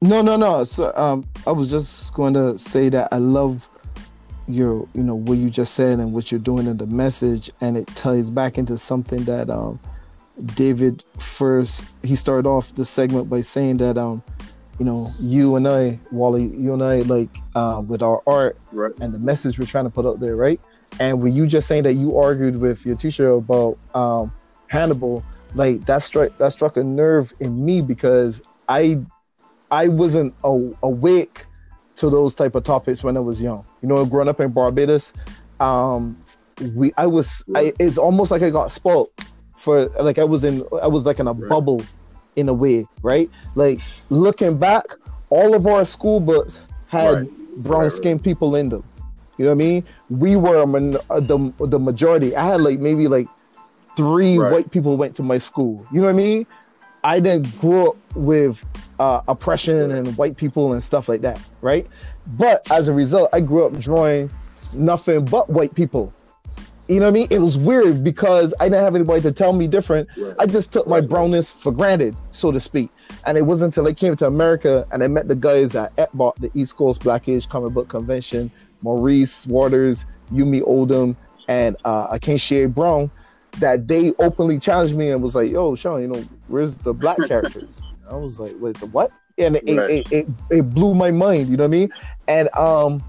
[0.01, 0.65] no, no, no.
[0.65, 3.69] So um, I was just going to say that I love
[4.47, 7.77] your, you know, what you just said and what you're doing in the message, and
[7.77, 9.81] it ties back into something that um,
[10.57, 14.23] David first he started off the segment by saying that um,
[14.79, 18.93] you know, you and I, Wally, you and I, like uh, with our art right.
[19.01, 20.61] and the message we're trying to put out there, right?
[21.01, 24.33] And were you just saying that you argued with your teacher about um,
[24.69, 29.01] Hannibal, like that struck that struck a nerve in me because I
[29.71, 31.47] I wasn't a- awake
[31.97, 33.65] to those type of topics when I was young.
[33.83, 35.13] You know, growing up in Barbados,
[35.61, 36.17] um,
[36.75, 39.11] we I was I, it's almost like I got spoiled
[39.57, 41.49] for like I was in I was like in a right.
[41.49, 41.83] bubble
[42.37, 43.31] in a way, right?
[43.55, 43.81] Like
[44.11, 44.85] looking back,
[45.31, 47.31] all of our school books had right.
[47.57, 48.85] brown right, skinned people in them.
[49.37, 49.85] You know what I mean?
[50.11, 52.37] We were uh, the the majority.
[52.37, 53.27] I had like maybe like
[53.97, 55.87] three white people went to my school.
[55.93, 56.47] You know what I mean?
[57.05, 58.65] I didn't grow up with
[58.99, 61.87] uh, oppression and white people and stuff like that, right?
[62.39, 64.31] But as a result, I grew up drawing
[64.75, 66.13] nothing but white people.
[66.89, 67.29] You know what I mean?
[67.31, 70.09] It was weird because I didn't have anybody to tell me different.
[70.19, 70.35] Right.
[70.39, 72.91] I just took my brownness for granted, so to speak.
[73.27, 76.37] And it wasn't until I came to America and I met the guys at ECBACC,
[76.37, 78.51] the East Coast Black Age Comic Book Convention,
[78.83, 81.17] Maurice Waters, Yumy Odom,
[81.49, 83.11] and uh, Akinshie Brown,
[83.61, 87.19] that they openly challenged me and was like, "Yo, Shawn, you know, where's the black
[87.27, 89.91] characters?" I was like, "Wait, the what?" And it, right.
[89.91, 91.49] it, it, it blew my mind.
[91.49, 91.89] You know what I mean?
[92.29, 93.03] And um,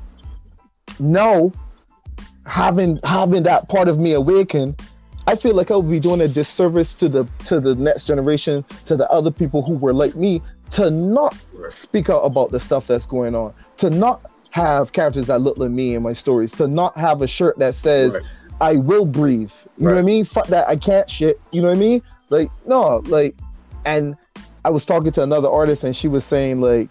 [1.00, 1.52] now
[2.46, 4.76] having having that part of me awaken,
[5.28, 8.64] I feel like I would be doing a disservice to the to the next generation,
[8.86, 11.36] to the other people who were like me, to not
[11.70, 15.72] speak out about the stuff that's going on, to not have characters that look like
[15.72, 18.16] me in my stories, to not have a shirt that says.
[18.16, 18.24] Right
[18.62, 19.52] I will breathe.
[19.78, 19.92] You right.
[19.92, 20.24] know what I mean?
[20.26, 20.68] Fuck that.
[20.68, 21.40] I can't shit.
[21.52, 22.02] You know what I mean?
[22.30, 23.36] Like, no, like,
[23.86, 24.16] and
[24.64, 26.90] I was talking to another artist and she was saying like,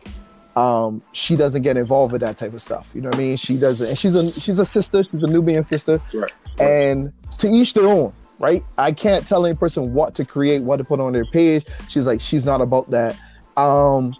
[0.56, 2.90] um, she doesn't get involved with that type of stuff.
[2.94, 3.36] You know what I mean?
[3.36, 5.02] She doesn't, and she's a she's a sister.
[5.02, 6.32] She's a Nubian sister, right.
[6.60, 8.12] and to each their own.
[8.38, 8.64] Right?
[8.78, 11.64] I can't tell any person what to create, what to put on their page.
[11.88, 13.16] She's like, she's not about that.
[13.56, 14.14] Um,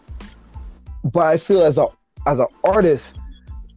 [1.05, 1.87] but I feel as a
[2.27, 3.19] as an artist,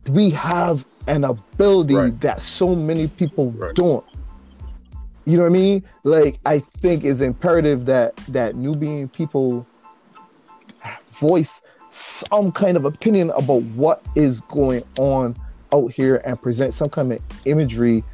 [0.10, 2.22] we have an ability right.
[2.22, 3.74] that so many people right.
[3.76, 4.06] don't.
[5.28, 5.84] You know what I mean?
[6.06, 9.68] Like I think it's imperative that that Nubian people
[11.12, 15.36] voice some kind of opinion about what is going on
[15.74, 18.06] out here and present some kind of imagery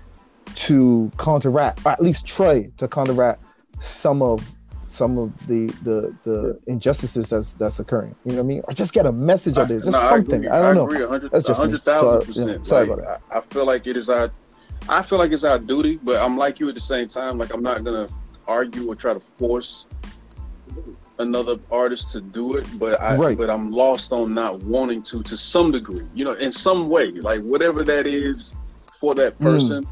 [0.55, 3.43] to counteract, or at least try to counteract
[3.77, 4.43] some of
[4.87, 8.15] some of the the the injustices that's that's occurring.
[8.25, 8.61] You know what I mean?
[8.67, 10.47] Or just get a message out there, just no, something.
[10.47, 11.19] I, I don't I know.
[11.19, 12.49] That's just hundred thousand uh, percent.
[12.49, 13.35] Yeah, sorry like, about that.
[13.35, 14.31] I, I feel like it is our,
[14.89, 17.37] I feel like it's our duty, but I'm like you at the same time.
[17.37, 18.07] Like I'm not gonna
[18.47, 19.85] argue or try to force
[21.19, 23.37] another artist to do it, but I right.
[23.37, 26.05] but I'm lost on not wanting to to some degree.
[26.13, 28.51] You know, in some way, like whatever that is
[28.99, 29.43] for that mm.
[29.43, 29.83] person.
[29.83, 29.89] Mm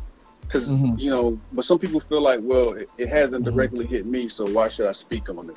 [0.51, 0.99] because mm-hmm.
[0.99, 3.55] you know, but some people feel like, well, it, it hasn't mm-hmm.
[3.55, 5.55] directly hit me, so why should I speak on it?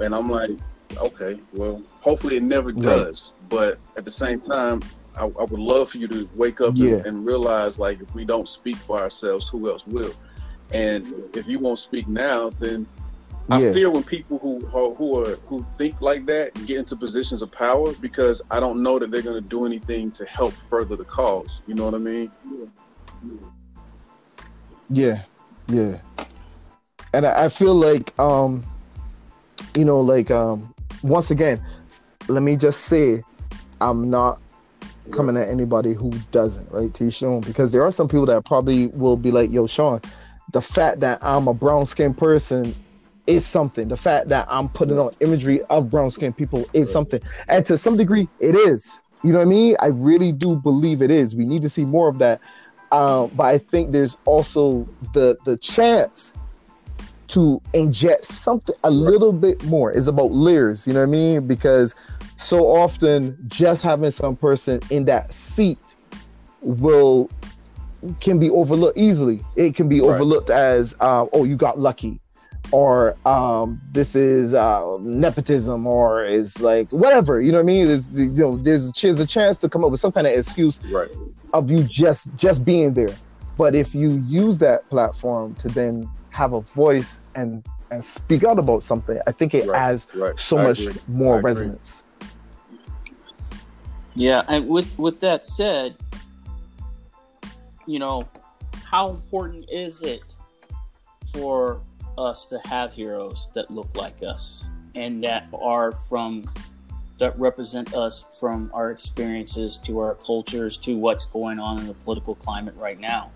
[0.00, 0.50] And I'm like,
[0.96, 3.32] okay, well, hopefully it never does.
[3.36, 3.48] Right.
[3.48, 4.80] But at the same time,
[5.16, 6.96] I, I, would love for you to wake up yeah.
[6.96, 10.14] and, and, realize, like, if we don't speak for ourselves, who else will?
[10.72, 12.86] And if you won't speak now, then
[13.50, 13.72] I yeah.
[13.72, 17.52] fear when people who are, who are who think like that get into positions of
[17.52, 21.04] power because I don't know that they're going to do anything to help further the
[21.04, 21.60] cause.
[21.66, 22.32] You know what I mean?
[24.88, 25.22] Yeah,
[25.68, 25.98] yeah.
[27.12, 28.64] And I, I feel like, um,
[29.76, 31.62] you know, like um, once again,
[32.28, 33.22] let me just say,
[33.80, 34.40] I'm not
[35.10, 36.92] coming at anybody who doesn't, right?
[36.92, 37.10] T.
[37.10, 40.00] Shawn, because there are some people that probably will be like, "Yo, Shawn,
[40.52, 42.74] the fact that I'm a brown skinned person
[43.26, 43.88] is something.
[43.88, 47.78] The fact that I'm putting on imagery of brown skinned people is something, and to
[47.78, 49.00] some degree, it is.
[49.22, 49.76] You know what I mean?
[49.80, 51.34] I really do believe it is.
[51.34, 52.40] We need to see more of that.
[52.92, 56.32] Um, but I think there's also the the chance
[57.28, 59.90] to inject something a little bit more.
[59.90, 61.46] Is about layers, you know what I mean?
[61.46, 61.94] Because
[62.36, 65.94] so often just having some person in that seat
[66.60, 67.30] will
[68.20, 69.40] can be overlooked easily.
[69.56, 70.10] It can be right.
[70.10, 72.20] overlooked as, uh, oh, you got lucky,
[72.70, 77.40] or um, this is uh, nepotism, or is like whatever.
[77.40, 77.86] You know what I mean?
[77.86, 80.84] There's you know there's, there's a chance to come up with some kind of excuse
[80.86, 81.10] right
[81.54, 83.14] of you just just being there.
[83.56, 88.58] But if you use that platform to then have a voice and and speak out
[88.58, 91.00] about something, I think it right, adds so I much agree.
[91.08, 92.02] more resonance.
[94.16, 95.96] Yeah, and with with that said,
[97.86, 98.28] you know,
[98.84, 100.36] how important is it
[101.32, 101.80] for
[102.16, 106.44] us to have heroes that look like us and that are from
[107.18, 111.94] that represent us from our experiences to our cultures to what's going on in the
[111.94, 113.30] political climate right now.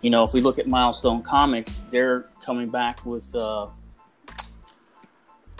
[0.00, 3.68] You know, if we look at Milestone Comics, they're coming back with uh,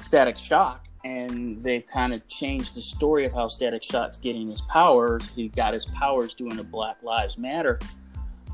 [0.00, 4.60] Static Shock, and they've kind of changed the story of how Static Shock's getting his
[4.62, 5.30] powers.
[5.34, 7.78] He got his powers doing a Black Lives Matter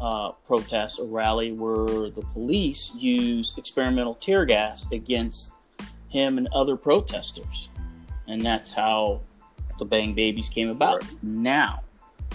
[0.00, 5.54] uh, protest, a rally where the police used experimental tear gas against
[6.08, 7.68] him and other protesters
[8.28, 9.20] and that's how
[9.78, 11.02] the Bang Babies came about.
[11.02, 11.22] Right.
[11.22, 11.82] Now,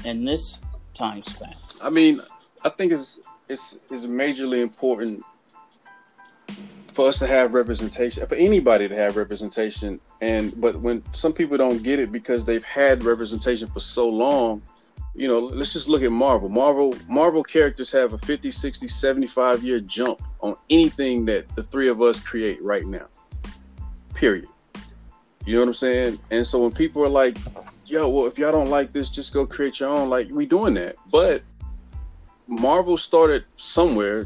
[0.03, 0.59] in this
[0.93, 2.21] time span, I mean,
[2.65, 5.23] I think it's it's it's majorly important
[6.93, 11.57] for us to have representation for anybody to have representation and but when some people
[11.57, 14.61] don't get it because they've had representation for so long
[15.15, 19.63] you know let's just look at marvel marvel marvel characters have a 50 60 75
[19.63, 23.07] year jump on anything that the three of us create right now
[24.13, 24.47] period
[25.45, 26.19] you know what I'm saying?
[26.31, 27.37] And so when people are like,
[27.85, 30.73] yo, well, if y'all don't like this, just go create your own, like, we doing
[30.75, 30.95] that.
[31.11, 31.43] But
[32.47, 34.25] Marvel started somewhere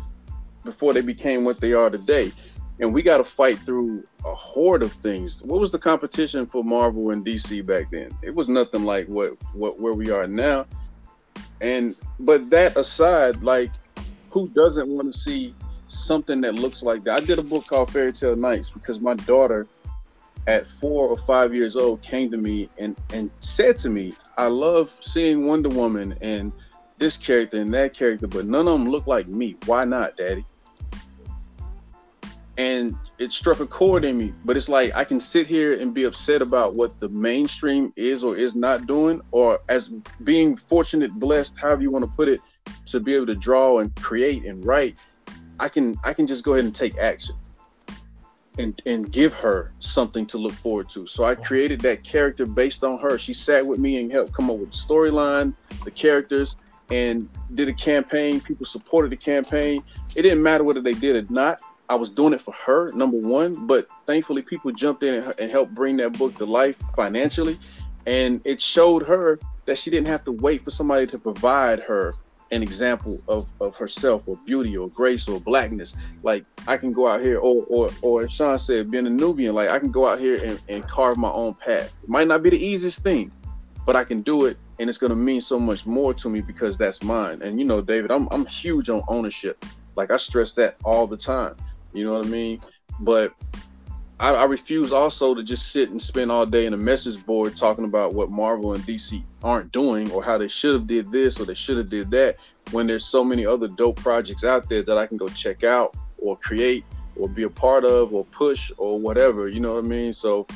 [0.64, 2.32] before they became what they are today.
[2.80, 5.42] And we got to fight through a horde of things.
[5.44, 8.12] What was the competition for Marvel and DC back then?
[8.22, 10.66] It was nothing like what, what where we are now.
[11.60, 13.72] And but that aside, like
[14.30, 15.56] who doesn't want to see
[15.88, 17.24] something that looks like that?
[17.24, 19.68] I did a book called Fairy Tale Knights because my daughter
[20.46, 24.48] at four or five years old came to me and and said to me, "I
[24.48, 26.52] love seeing Wonder Woman and
[26.98, 29.56] this character and that character, but none of them look like me.
[29.66, 30.46] Why not, Daddy?"
[32.58, 34.34] And it struck a chord in me.
[34.44, 38.24] But it's like I can sit here and be upset about what the mainstream is
[38.24, 39.90] or is not doing, or as
[40.24, 42.42] being fortunate, blessed, however you want to put it,
[42.88, 44.98] to be able to draw and create and write.
[45.60, 47.36] I can I can just go ahead and take action
[48.58, 51.08] and and give her something to look forward to.
[51.08, 53.18] So I created that character based on her.
[53.18, 55.54] She sat with me and helped come up with the storyline,
[55.84, 56.56] the characters,
[56.90, 58.42] and did a campaign.
[58.42, 59.84] People supported the campaign.
[60.16, 61.62] It didn't matter whether they did or not.
[61.90, 65.52] I was doing it for her, number one, but thankfully people jumped in and, and
[65.52, 67.58] helped bring that book to life financially.
[68.06, 72.14] And it showed her that she didn't have to wait for somebody to provide her
[72.52, 75.94] an example of, of herself or beauty or grace or blackness.
[76.24, 79.54] Like I can go out here or or or as Shawn said, being a Nubian,
[79.54, 81.94] like I can go out here and, and carve my own path.
[82.04, 83.32] It might not be the easiest thing,
[83.86, 86.78] but I can do it and it's gonna mean so much more to me because
[86.78, 87.42] that's mine.
[87.42, 89.64] And you know, David, I'm I'm huge on ownership.
[89.96, 91.56] Like I stress that all the time.
[91.98, 92.62] You know what I mean?
[93.00, 93.34] But
[94.20, 97.56] I, I, refuse also to just sit and spend all day in a message board
[97.56, 101.40] talking about what Marvel and DC aren't doing or how they should have did this
[101.40, 102.38] or they should have did that
[102.72, 105.96] when there's so many other dope projects out there that I can go check out
[106.18, 106.84] or create
[107.16, 109.48] or be a part of or push or whatever.
[109.48, 110.14] You know what I mean?
[110.14, 110.48] So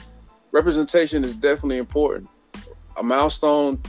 [0.52, 2.30] representation is definitely important.
[2.98, 3.82] A milestone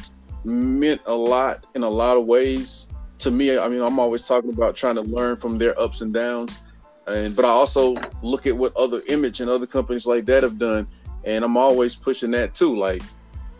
[0.44, 2.86] meant a lot in a lot of ways
[3.18, 3.58] to me.
[3.58, 6.58] I mean, I'm always talking about trying to learn from their ups and downs
[7.06, 10.58] and but I also look at what other image and other companies like that have
[10.58, 10.86] done,
[11.24, 12.76] and I'm always pushing that too.
[12.76, 13.02] Like,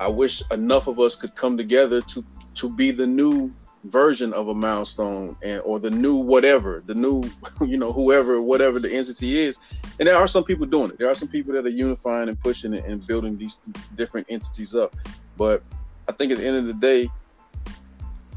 [0.00, 2.24] I wish enough of us could come together to
[2.56, 3.52] to be the new
[3.84, 7.20] version of a milestone and or the new whatever the new
[7.66, 9.58] you know whoever whatever the entity is.
[9.98, 10.98] And there are some people doing it.
[10.98, 13.58] There are some people that are unifying and pushing it and building these
[13.96, 14.94] different entities up.
[15.36, 15.62] But
[16.08, 17.08] i think at the end of the day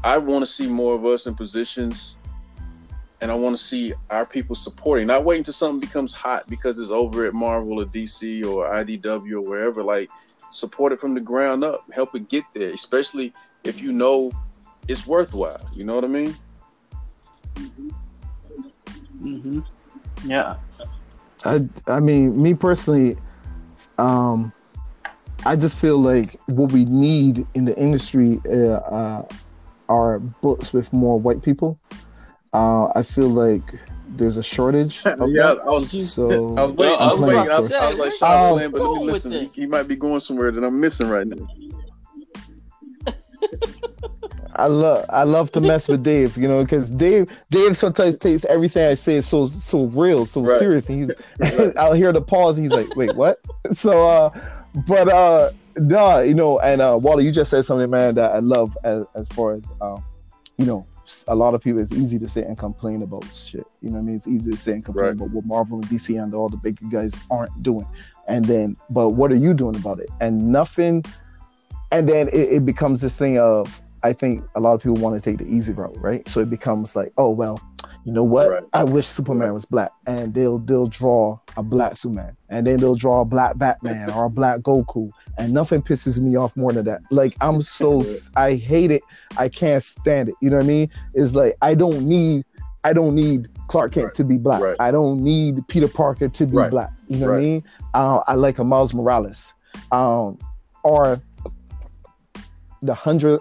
[0.04, 2.16] i want to see more of us in positions
[3.20, 6.78] and I want to see our people supporting, not waiting until something becomes hot because
[6.78, 9.82] it's over at Marvel or DC or IDW or wherever.
[9.82, 10.10] Like,
[10.50, 13.32] support it from the ground up, help it get there, especially
[13.64, 14.30] if you know
[14.88, 15.60] it's worthwhile.
[15.72, 16.36] You know what I mean?
[19.22, 19.60] Mm-hmm.
[20.24, 20.56] Yeah.
[21.44, 23.16] I I mean, me personally,
[23.98, 24.52] um,
[25.44, 29.28] I just feel like what we need in the industry uh, uh,
[29.88, 31.78] are books with more white people.
[32.52, 33.74] Uh, I feel like
[34.08, 35.02] there's a shortage.
[35.06, 35.58] yeah, that.
[35.62, 36.98] I was, so I was waiting.
[36.98, 37.50] I was waiting.
[37.50, 39.32] I was, I was like, Shawn um, playing, but let me listen.
[39.32, 41.46] He, he, might be going somewhere that I'm missing right now.
[44.58, 48.44] I love I love to mess with Dave, you know, because Dave Dave sometimes takes
[48.46, 50.58] everything I say so so real, so right.
[50.58, 50.88] serious.
[50.88, 51.14] And he's
[51.58, 51.76] right.
[51.76, 53.40] I'll hear the pause and he's like, wait, what?
[53.72, 54.40] So uh
[54.86, 58.38] but uh nah, you know, and uh Wolly, you just said something, man, that I
[58.38, 60.02] love as as far as um,
[60.56, 60.86] you know,
[61.28, 63.66] a lot of people it's easy to sit and complain about shit.
[63.80, 64.16] You know what I mean?
[64.16, 65.14] It's easy to sit and complain right.
[65.14, 67.86] about what Marvel and DC and all the big guys aren't doing.
[68.28, 70.10] And then, but what are you doing about it?
[70.20, 71.04] And nothing.
[71.92, 75.20] And then it, it becomes this thing of I think a lot of people want
[75.20, 76.28] to take the easy route, right?
[76.28, 77.60] So it becomes like, oh well,
[78.04, 78.50] you know what?
[78.50, 78.62] Right.
[78.72, 82.94] I wish Superman was black, and they'll they'll draw a black Superman, and then they'll
[82.94, 86.84] draw a black Batman or a black Goku, and nothing pisses me off more than
[86.86, 87.02] that.
[87.10, 88.02] Like I'm so
[88.36, 89.02] I hate it.
[89.36, 90.34] I can't stand it.
[90.40, 90.90] You know what I mean?
[91.14, 92.44] It's like I don't need
[92.84, 94.14] I don't need Clark Kent right.
[94.14, 94.60] to be black.
[94.60, 94.76] Right.
[94.78, 96.70] I don't need Peter Parker to be right.
[96.70, 96.92] black.
[97.08, 97.64] You know what I mean?
[97.94, 99.54] Uh, I like a Miles Morales,
[99.90, 100.38] um,
[100.84, 101.20] or
[102.82, 103.40] the hundred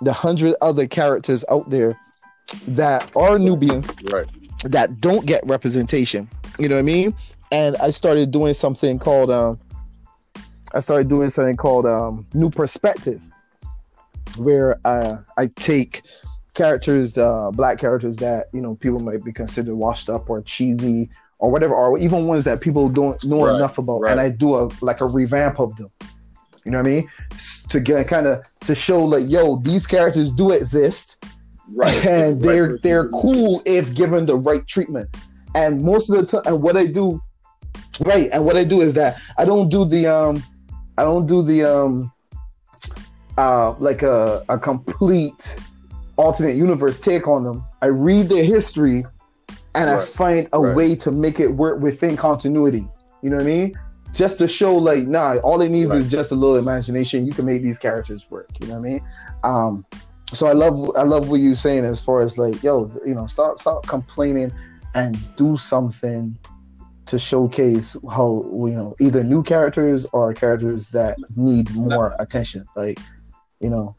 [0.00, 1.98] the hundred other characters out there
[2.68, 4.26] that are Nubian, right?
[4.64, 6.28] That don't get representation.
[6.58, 7.14] You know what I mean?
[7.50, 9.58] And I started doing something called um,
[10.74, 13.20] I started doing something called um, New Perspective,
[14.36, 16.02] where uh, I take
[16.54, 21.10] characters, uh, black characters that you know people might be considered washed up or cheesy
[21.38, 24.12] or whatever, or even ones that people don't know right, enough about, right.
[24.12, 25.88] and I do a like a revamp of them.
[26.64, 27.10] You know what I mean?
[27.70, 31.24] To get kind of to show like, yo, these characters do exist,
[31.74, 32.04] right?
[32.06, 32.82] And they're right.
[32.82, 35.14] they're cool if given the right treatment.
[35.54, 37.20] And most of the time, and what I do,
[38.06, 38.30] right?
[38.32, 40.42] And what I do is that I don't do the um
[40.98, 42.12] I don't do the um
[43.38, 45.56] uh like a, a complete
[46.16, 47.62] alternate universe take on them.
[47.80, 49.04] I read their history
[49.74, 49.98] and right.
[49.98, 50.76] I find a right.
[50.76, 52.86] way to make it work within continuity.
[53.22, 53.78] You know what I mean?
[54.12, 56.00] Just to show like, nah, all it needs right.
[56.00, 57.26] is just a little imagination.
[57.26, 58.50] You can make these characters work.
[58.60, 59.02] You know what I mean?
[59.42, 59.86] Um,
[60.34, 63.26] so I love I love what you're saying as far as like, yo, you know,
[63.26, 64.52] stop stop complaining
[64.94, 66.36] and do something
[67.12, 72.64] to showcase how you know either new characters or characters that need more attention.
[72.74, 72.98] Like,
[73.60, 73.94] you know,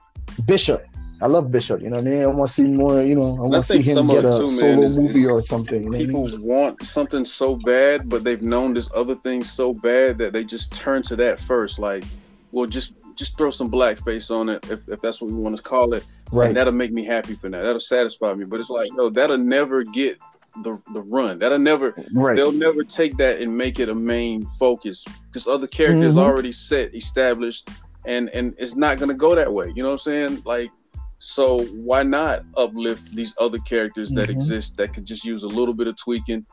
[0.48, 0.84] Bishop.
[1.22, 1.80] I love Bishop.
[1.80, 2.24] You know what I mean?
[2.24, 3.04] I want to see more.
[3.04, 5.92] You know, I want to see him get a too, solo man, movie or something.
[5.94, 6.42] people I mean?
[6.42, 10.74] want something so bad, but they've known this other thing so bad that they just
[10.74, 11.78] turn to that first.
[11.78, 12.04] Like,
[12.52, 15.62] well, just just throw some blackface on it if, if that's what we want to
[15.62, 16.04] call it.
[16.32, 16.48] Right.
[16.48, 17.62] And that'll make me happy for now.
[17.62, 18.46] That'll satisfy me.
[18.46, 20.18] But it's like, no, that'll never get
[20.62, 21.40] the the run.
[21.40, 22.36] That'll never right.
[22.36, 26.20] they'll never take that and make it a main focus because other characters mm-hmm.
[26.20, 27.70] already set, established,
[28.06, 29.72] and and it's not gonna go that way.
[29.76, 30.44] You know what I'm saying?
[30.46, 30.72] Like,
[31.20, 34.40] so why not uplift these other characters that mm-hmm.
[34.40, 36.46] exist that could just use a little bit of tweaking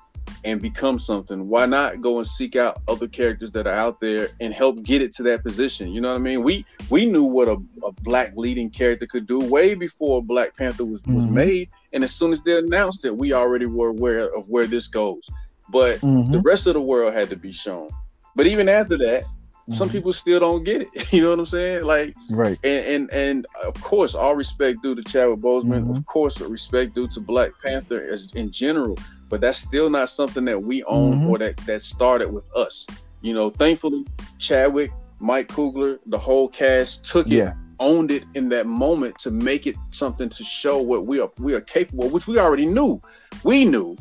[0.45, 1.49] and become something.
[1.49, 5.03] Why not go and seek out other characters that are out there and help get
[5.03, 5.89] it to that position?
[5.93, 6.43] You know what I mean?
[6.43, 10.85] We we knew what a, a black leading character could do way before Black Panther
[10.85, 11.35] was, was mm-hmm.
[11.35, 11.69] made.
[11.93, 15.29] And as soon as they announced it, we already were aware of where this goes.
[15.69, 16.33] But mm-hmm.
[16.33, 17.91] the rest of the world had to be shown.
[18.37, 19.25] But even after that,
[19.69, 21.13] some people still don't get it.
[21.13, 21.85] You know what I'm saying?
[21.85, 22.59] Like, right.
[22.65, 25.87] And and, and of course, all respect due to Chadwick Boseman.
[25.87, 25.97] Mhm.
[25.99, 28.99] Of course, respect due to Black Panther as in general.
[29.29, 31.31] But that's still not something that we own Mhm.
[31.31, 32.87] or that that started with us.
[33.23, 34.05] You know, thankfully,
[34.39, 37.53] Chadwick, Mike Coogler, the whole cast took it Yeah.
[37.81, 41.55] Owned it in that moment to make it something to show what we are we
[41.55, 43.01] are capable of, which we already knew.
[43.43, 43.97] We knew.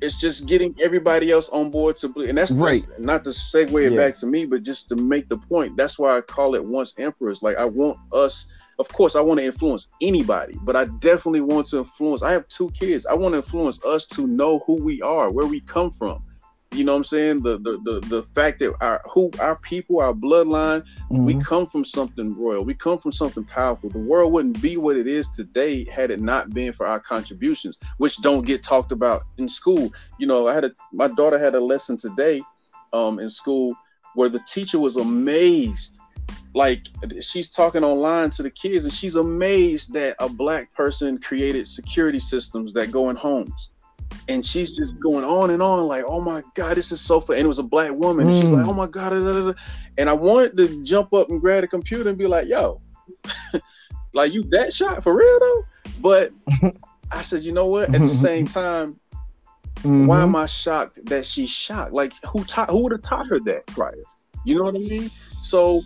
[0.00, 2.28] It's just getting everybody else on board to believe.
[2.28, 2.82] And that's Right.
[2.82, 3.98] that's- not to segue it Yeah.
[3.98, 5.76] back to me, but just to make the point.
[5.76, 7.42] That's why I call it once emperors.
[7.42, 8.46] Like I want us,
[8.78, 12.22] of course, I want to influence anybody, but I definitely want to influence.
[12.22, 13.06] I have two kids.
[13.06, 16.22] I want to influence us to know who we are, where we come from.
[16.74, 17.42] You know what I'm saying?
[17.42, 21.44] The the the, the fact that our who our people, our bloodline, we Mhm.
[21.44, 22.64] come from something royal.
[22.64, 23.90] We come from something powerful.
[23.90, 27.78] The world wouldn't be what it is today had it not been for our contributions,
[27.98, 29.92] which don't get talked about in school.
[30.18, 32.42] You know, I had a my daughter had a lesson today
[32.92, 33.74] um, in school
[34.14, 35.98] where the teacher was amazed.
[36.54, 36.82] Like
[37.20, 42.20] she's talking online to the kids, and she's amazed that a black person created security
[42.20, 43.70] systems that go in homes.
[44.28, 47.36] And she's just going on and on, like, "Oh my God, this is so fun!"
[47.36, 48.54] And it was a black woman, and she's Mm.
[48.58, 49.58] like, "Oh my God!" da, da, da, da."
[49.98, 52.80] And I wanted to jump up and grab the computer and be like, "Yo,
[54.14, 55.64] like you that shot for real though?"
[56.00, 56.32] But
[57.10, 57.94] I said, "You know what?
[57.94, 58.98] At the same time,
[59.82, 60.06] Mhm.
[60.06, 61.92] why am I shocked that she's shocked?
[61.92, 62.70] Like who taught?
[62.70, 63.94] Who would have taught her that prior?
[64.44, 65.10] You know what I mean?
[65.42, 65.82] So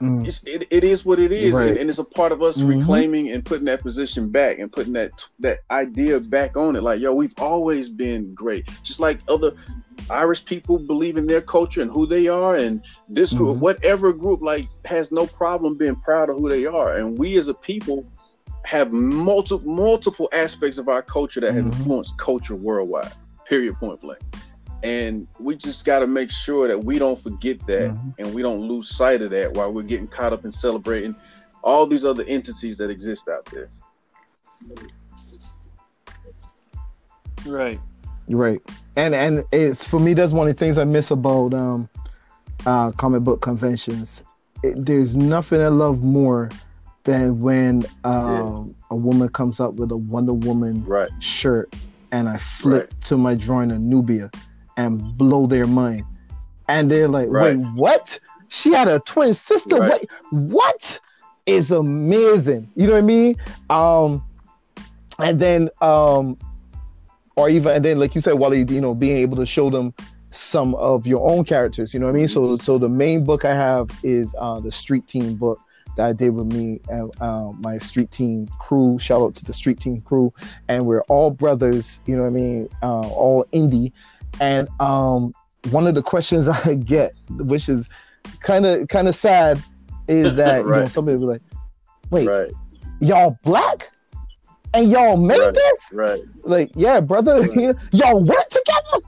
[0.00, 0.26] Mm.
[0.26, 1.68] it's, it, it is what it is, Right.
[1.68, 2.78] and, and it's a part of us Mhm.
[2.78, 6.82] reclaiming and putting that position back and putting that that idea back on it.
[6.82, 9.52] Like, yo, we've always been great, just like other
[10.08, 12.80] Irish people believe in their culture and who they are, and
[13.10, 13.60] this group, Mhm.
[13.60, 16.96] whatever group, like has no problem being proud of who they are.
[16.96, 18.06] And we as a people
[18.64, 21.72] have multiple multiple aspects of our culture that have Mhm.
[21.72, 23.12] influenced culture worldwide.
[23.46, 23.74] Period.
[23.76, 24.20] Point blank.
[24.82, 28.14] And we just got to make sure that we don't forget that Mhm.
[28.18, 31.14] and we don't lose sight of that while we're getting caught up in celebrating
[31.62, 33.68] all these other entities that exist out there.
[37.46, 37.80] Right.
[38.28, 38.60] Right.
[38.96, 41.88] And and it's for me that's one of the things I miss about um
[42.66, 44.22] uh comic book conventions.
[44.62, 46.48] It, there's nothing I love more
[47.04, 51.10] than when um a woman comes up with a Wonder Woman Right.
[51.20, 51.74] shirt
[52.12, 54.30] and I flip to my drawing of Nubia
[54.80, 56.04] and blow their mind.
[56.68, 57.56] And they're like, Right.
[57.56, 58.18] wait, what?
[58.48, 59.76] She had a twin sister.
[59.76, 60.00] Right.
[60.00, 61.00] Wait, what?
[61.46, 62.70] Is amazing.
[62.76, 63.36] You know what I mean?
[63.70, 64.22] Um,
[65.18, 66.38] and then um,
[67.36, 69.92] or even and then like you said, Wolly, you know, being able to show them
[70.30, 71.92] some of your own characters.
[71.92, 72.28] You know what I mean?
[72.28, 75.58] So so the main book I have is uh, the Street Team book
[75.96, 78.98] that I did with me and uh, my Street Team crew.
[78.98, 80.32] Shout out to the Street Team crew,
[80.68, 82.00] and we're all brothers.
[82.06, 82.68] You know what I mean?
[82.82, 83.92] Uh, all indie,
[84.38, 85.32] and um,
[85.70, 87.88] one of the questions I get, which is
[88.40, 89.62] kind of kind of sad,
[90.08, 90.90] is that you know Right.
[90.90, 91.42] somebody will be like,
[92.10, 92.52] "Wait, Right.
[93.00, 93.90] y'all black?"
[94.72, 95.52] And y'all made Right.
[95.54, 95.80] this?
[95.92, 96.20] Right.
[96.44, 97.54] like, yeah, brother, Right.
[97.54, 99.04] you know, y'all work together.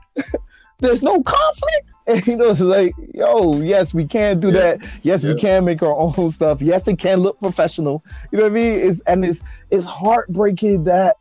[0.79, 1.89] There's no conflict.
[2.05, 4.59] And you know, it's like, yo, yes, we can do Yeah.
[4.59, 4.79] that.
[5.03, 5.35] Yes, we Yeah.
[5.37, 6.61] can make our own stuff.
[6.61, 8.03] Yes, it can look professional.
[8.33, 8.79] You know what I mean?
[8.79, 11.15] It's and it's it's heartbreaking that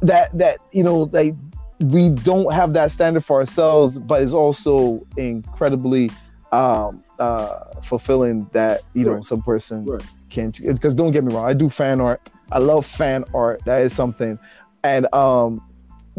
[0.00, 1.34] that that you know, like
[1.80, 6.10] we don't have that standard for ourselves, but it's also incredibly
[6.52, 10.04] um uh fulfilling that you know some person Right.
[10.30, 12.20] can because don't get me wrong, I do fan art.
[12.52, 13.64] I love fan art.
[13.64, 14.38] That is something.
[14.84, 15.60] And um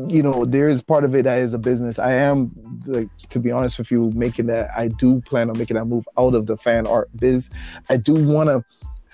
[0.10, 2.51] you know there is part of it that is a business i am
[2.86, 6.06] like to be honest with you making that i do plan on making that move
[6.18, 7.49] out of the fan art biz
[7.89, 8.62] i do want to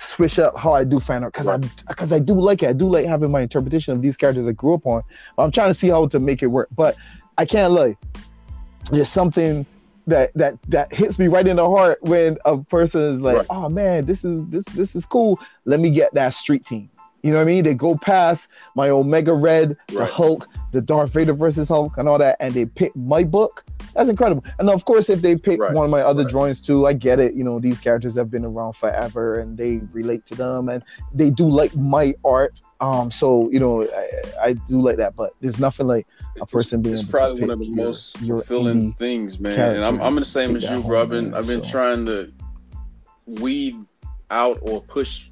[0.02, 2.70] switch up how i do fan art because i because i do like it.
[2.70, 5.04] I do like having my interpretation of these characters i grew up on.
[5.38, 6.95] I'm trying to see how to make it work but
[7.38, 7.95] i can't lie.
[8.91, 9.66] There's something
[10.08, 13.45] that that that hits me right in the heart when a person is like Right.
[13.52, 15.39] oh man this is this this is cool.
[15.66, 16.89] Let me get that street team.
[17.24, 17.64] You know what i mean?
[17.64, 22.18] They go past my omega red the hulk the darth vader versus hulk and all
[22.18, 23.64] that and they pick my book
[23.94, 25.74] that's incredible and of course if they pick Right.
[25.74, 26.32] one of my other Right.
[26.32, 29.82] drawings too i get it you know these characters have been around forever and they
[29.92, 30.84] relate to them and
[31.14, 35.34] they do like my art um so you know i, I do like that but
[35.42, 36.08] there's nothing like
[36.39, 39.39] a person being it's able to probably one of the your- most your fulfilling things,
[39.39, 39.76] man.
[39.76, 41.02] And I'm, I'm the same as you, bro.
[41.02, 41.70] I've been I've been so.
[41.70, 42.32] trying to
[43.28, 43.78] weed
[44.32, 45.30] out or push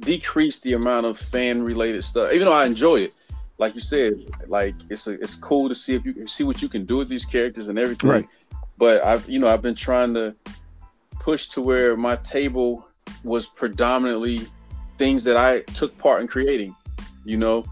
[0.00, 2.32] decrease the amount of fan related stuff.
[2.32, 3.14] Even though I enjoy it,
[3.58, 6.68] like you said, like it's a, it's cool to see if you see what you
[6.68, 8.10] can do with these characters and everything.
[8.10, 8.28] Right.
[8.78, 10.34] But I've you know I've been trying to
[11.18, 12.86] push to where my table
[13.24, 14.46] was predominantly
[14.98, 16.74] things that I took part in creating.
[17.24, 17.64] You know,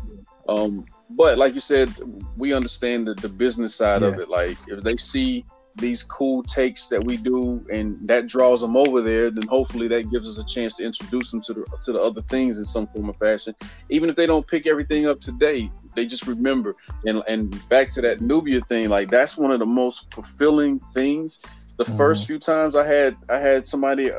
[0.49, 1.93] um, but like you said,
[2.37, 4.29] we understand the, the business side of it.
[4.29, 5.45] Like if they see
[5.77, 10.11] these cool takes that we do, and that draws them over there, then hopefully that
[10.11, 12.87] gives us a chance to introduce them to the to the other things in some
[12.87, 13.55] form or fashion.
[13.89, 16.77] Even if they don't pick everything up today, they just remember.
[17.07, 21.41] And and back to that Nubia thing, like that's one of the most fulfilling things.
[21.77, 21.97] The mm-hmm.
[21.97, 24.11] first few times I had I had somebody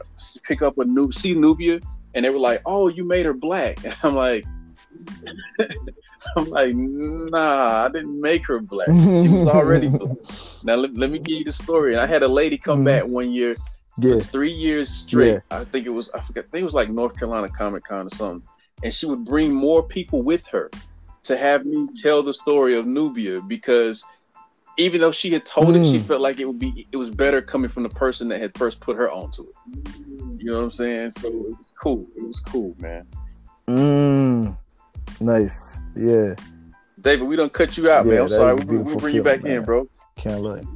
[0.43, 1.79] pick up a new see Nubia,
[2.13, 4.45] and they were like, "Oh, you made her black," and I'm like.
[6.37, 8.87] I'm like, nah, I didn't make her black.
[8.87, 10.17] She was already black.
[10.63, 11.93] Now let, let me give you the story.
[11.93, 12.85] And I had a lady come mm-hmm.
[12.85, 13.55] back one year,
[13.97, 14.19] yeah.
[14.19, 15.33] three years straight.
[15.33, 15.39] Yeah.
[15.51, 16.45] I think it was I forget.
[16.45, 18.47] I think it was like North Carolina Comic Con or something.
[18.83, 20.69] And she would bring more people with her
[21.23, 24.03] to have me tell the story of Nubia because
[24.77, 25.81] even though she had told mm.
[25.81, 26.05] it, she mm.
[26.05, 28.79] felt like it would be it was better coming from the person that had first
[28.79, 29.55] put her onto it.
[30.37, 31.11] You know what I'm saying?
[31.11, 32.05] So it was cool.
[32.15, 33.07] It was cool, man.
[33.67, 34.57] Mm.
[35.21, 35.81] Nice.
[35.95, 36.35] Yeah.
[37.01, 38.21] David, we don't cut you out, yeah, man.
[38.23, 38.55] I'm sorry.
[38.67, 39.57] We, will bring you back man.
[39.57, 39.87] in, bro.
[40.17, 40.63] Can't lie.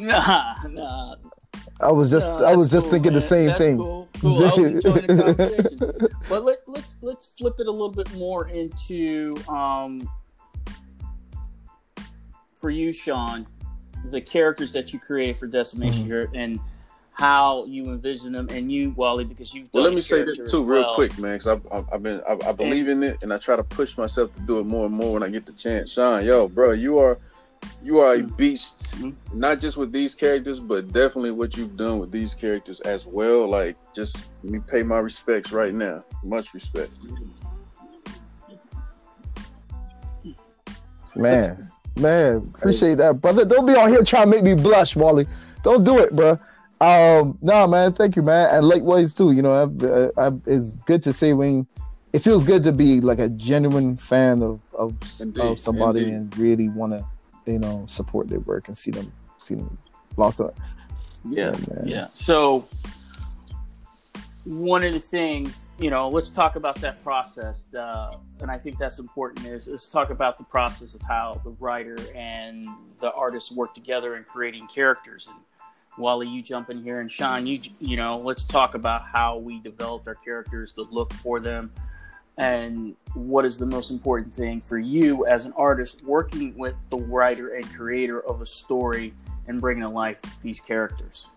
[0.00, 1.16] Nah, nah.
[1.80, 3.14] I was just no, I was just cool, thinking man.
[3.14, 3.78] the same that's thing.
[3.78, 4.08] Cool.
[4.20, 4.44] cool.
[4.44, 6.08] I was enjoying the conversation.
[6.28, 10.08] but let, let's let's flip it a little bit more into um,
[12.54, 13.44] for you, Shawn,
[14.04, 16.36] the characters that you created for Decimation mm-hmm.
[16.36, 16.60] and
[17.18, 19.68] how you envision them, and you, Wolly, because you've.
[19.74, 22.38] well, let me say this too, real quick, man, because I've, I've, I've, been I,
[22.48, 24.86] I believe and, in it, and I try to push myself to do it more
[24.86, 25.90] and more when I get the chance.
[25.90, 27.18] Shawn, yo, bro, you are
[27.82, 28.36] you are a mm-hmm.
[28.36, 29.38] beast, mm-hmm.
[29.38, 33.48] not just with these characters, but definitely what you've done with these characters as well.
[33.48, 36.04] Like, just let me pay my respects right now.
[36.22, 36.92] Much respect.
[41.16, 43.44] Man, man, appreciate that, brother.
[43.44, 45.26] Don't be on here trying to make me blush, Wally.
[45.64, 46.38] Don't do it, bro.
[46.80, 49.32] Um, no, man, thank you, man, and likewise too.
[49.32, 51.66] You know, I've, uh, I've, it's good to say when
[52.12, 54.94] it feels good to be like a genuine fan of of,
[55.40, 56.14] of somebody Indeed.
[56.14, 57.04] and really want to
[57.50, 59.76] you know support their work and see them see them
[60.14, 60.50] blossom.
[61.24, 61.82] Yeah, yeah.
[61.84, 62.06] yeah.
[62.06, 62.68] So
[64.48, 68.78] one of the things, you know, let's talk about that process, uh, and I think
[68.78, 69.46] that's important.
[69.46, 72.64] Is let's talk about the process of how the writer and
[72.98, 75.28] the artist work together in creating characters.
[75.28, 75.38] And
[75.98, 79.60] Wolly, you jump in here, and Shawn, you you know, let's talk about how we
[79.60, 81.72] developed our characters, the look for them,
[82.38, 86.96] and what is the most important thing for you as an artist working with the
[86.96, 89.12] writer and creator of a story
[89.48, 91.28] and bringing to life these characters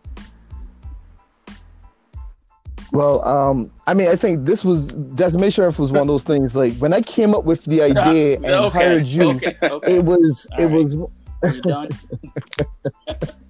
[2.92, 6.56] well um i mean i think this was decimation earth was one of those things
[6.56, 9.96] like when i came up with the idea and okay, hired you okay, okay.
[9.96, 10.74] it was All it right.
[10.74, 10.96] was
[11.42, 11.90] Are you done?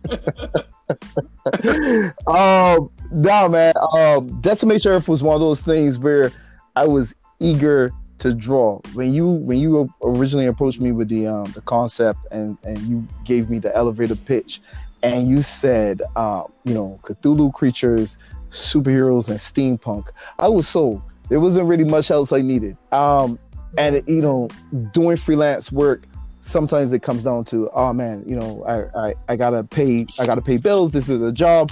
[2.28, 6.32] um no man um decimation earth was one of those things where
[6.76, 8.80] i was eager to draw.
[8.94, 13.06] When you when you originally approached me with the um, the concept and and you
[13.26, 14.62] gave me the elevator pitch,
[15.04, 18.18] and you said, uh, you know, Cthulhu creatures,
[18.50, 21.02] superheroes, and steampunk, I was sold.
[21.30, 22.78] There wasn't really much else I needed.
[22.92, 23.39] Um,
[23.78, 24.50] and you know,
[24.94, 26.04] doing freelance work,
[26.42, 30.26] sometimes it comes down to, oh man, you know, I, I I gotta pay I
[30.26, 30.92] gotta pay bills.
[30.92, 31.72] This is a job.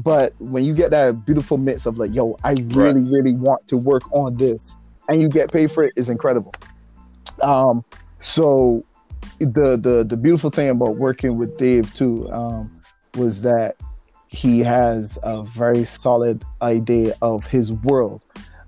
[0.00, 3.10] But when you get that beautiful mix of like, yo, I really, right.
[3.10, 4.76] really want to work on this
[5.08, 6.52] and you get paid for it is incredible.
[7.42, 7.84] Um,
[8.18, 8.84] so
[9.38, 12.80] the the the beautiful thing about working with Dave too um,
[13.16, 13.76] was that
[14.28, 18.20] he has a very solid idea of his world.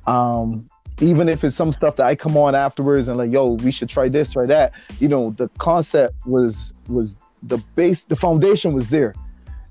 [0.06, 0.66] Um,
[1.00, 3.88] even if it's some stuff that I come on afterwards and like, yo, we should
[3.88, 4.72] try this, try that.
[4.98, 9.14] You know, the concept was was the base, the foundation was there.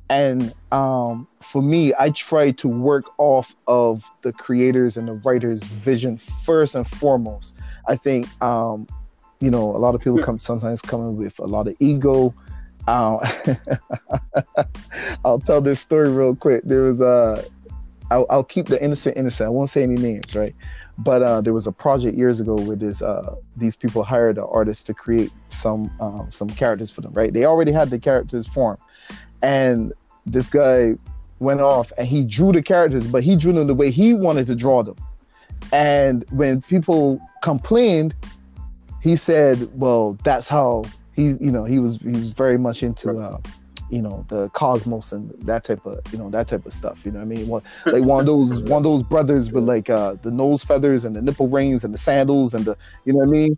[0.09, 5.63] And um, for me, I try to work off of the creators and the writers'
[5.63, 7.55] vision first and foremost.
[7.87, 8.87] I think, um,
[9.39, 12.33] you know, a lot of people come sometimes coming with a lot of ego.
[12.87, 13.19] Uh,
[15.25, 16.63] I'll tell this story real quick.
[16.65, 17.43] There was a, uh,
[18.11, 19.45] I'll, I'll keep the innocent innocent.
[19.47, 20.55] I won't say any names, right?
[20.99, 24.45] But uh, there was a project years ago where this uh, these people hired an
[24.49, 27.31] artist to create some um, some characters for them, right?
[27.31, 28.79] They already had the characters formed,
[29.41, 29.93] and
[30.25, 30.95] this guy
[31.39, 34.45] went off and he drew the characters, but he drew them the way he wanted
[34.47, 34.97] to draw them.
[35.71, 38.13] And when people complained,
[39.01, 40.83] he said, "Well, that's how
[41.15, 43.37] he's." You know, he was he was very much into, uh,
[43.89, 47.05] you know, the cosmos and that type of you know that type of stuff.
[47.05, 49.63] You know, what I mean, one, like one of those one of those brothers with
[49.63, 53.13] like uh, the nose feathers and the nipple rings and the sandals and the you
[53.13, 53.55] know what I mean,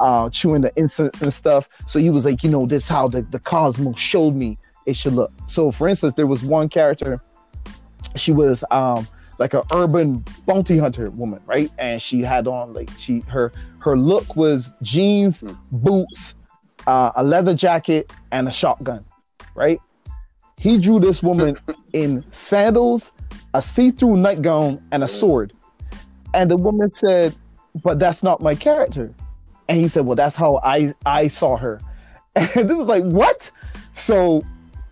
[0.00, 1.68] uh, chewing the incense and stuff.
[1.86, 5.14] So he was like, you know, this how the the cosmos showed me it should
[5.14, 5.32] look.
[5.46, 7.20] So, for instance, there was one character.
[8.16, 9.06] She was um,
[9.38, 11.70] like an urban bounty hunter woman, right?
[11.78, 15.56] And she had on like she her her look was jeans, mm.
[15.72, 16.36] boots,
[16.86, 19.04] uh, a leather jacket, and a shotgun.
[19.54, 19.80] Right?
[20.58, 21.56] He drew this woman
[21.92, 23.12] in sandals,
[23.54, 25.52] a see-through nightgown, and a sword.
[26.32, 27.34] And the woman said,
[27.82, 29.12] "But that's not my character."
[29.68, 31.80] And he said, "Well, that's how I I saw her."
[32.36, 33.50] And it was like, "What?"
[33.92, 34.42] So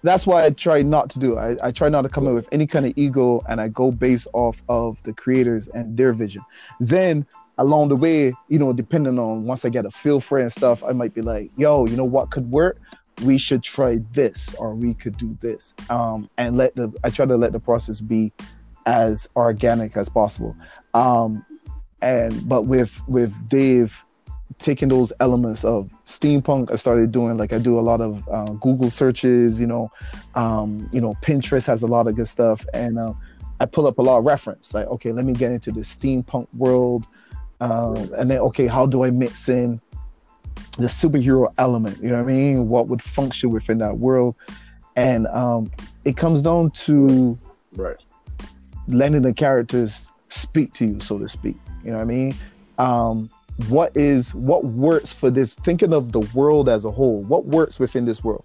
[0.02, 1.38] that's why I try not to do.
[1.38, 3.90] I, I try not to come in with any kind of ego, and I go
[3.90, 6.42] based off of the creators and their vision.
[6.80, 7.26] Then
[7.58, 10.52] along the way, you know, depending on once I get a feel for it and
[10.52, 12.78] stuff, I might be like, "Yo, you know what could work?
[13.22, 17.26] We should try this, or we could do this." Um, and let the I try
[17.26, 18.32] to let the process be
[18.86, 20.56] as organic as possible.
[20.94, 21.44] Um,
[22.00, 24.04] and but with with Dave
[24.58, 28.52] taking those elements of steampunk i started doing like i do a lot of uh,
[28.60, 29.90] google searches you know
[30.34, 33.12] um, you know pinterest has a lot of good stuff and uh,
[33.60, 36.46] i pull up a lot of reference like okay let me get into the steampunk
[36.54, 37.06] world
[37.60, 39.80] um, and then okay how do i mix in
[40.78, 44.36] the superhero element you know what i mean what would function within that world
[44.96, 45.70] and um,
[46.04, 47.38] it comes down to
[47.76, 47.96] Right.
[48.88, 51.56] letting the characters speak to you, so to speak.
[51.84, 52.34] You know what I mean?
[52.78, 53.30] Um,
[53.68, 55.54] what is what works for this?
[55.54, 58.44] Thinking of the world as a whole, what works within this world?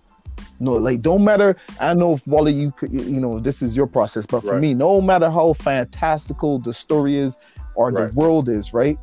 [0.59, 1.55] No, like don't matter.
[1.79, 4.61] I know if Wolly, you could, you know, this is your process, but for Right.
[4.61, 7.37] me, no matter how fantastical the story is
[7.75, 8.07] or Right.
[8.07, 8.97] the world is, right?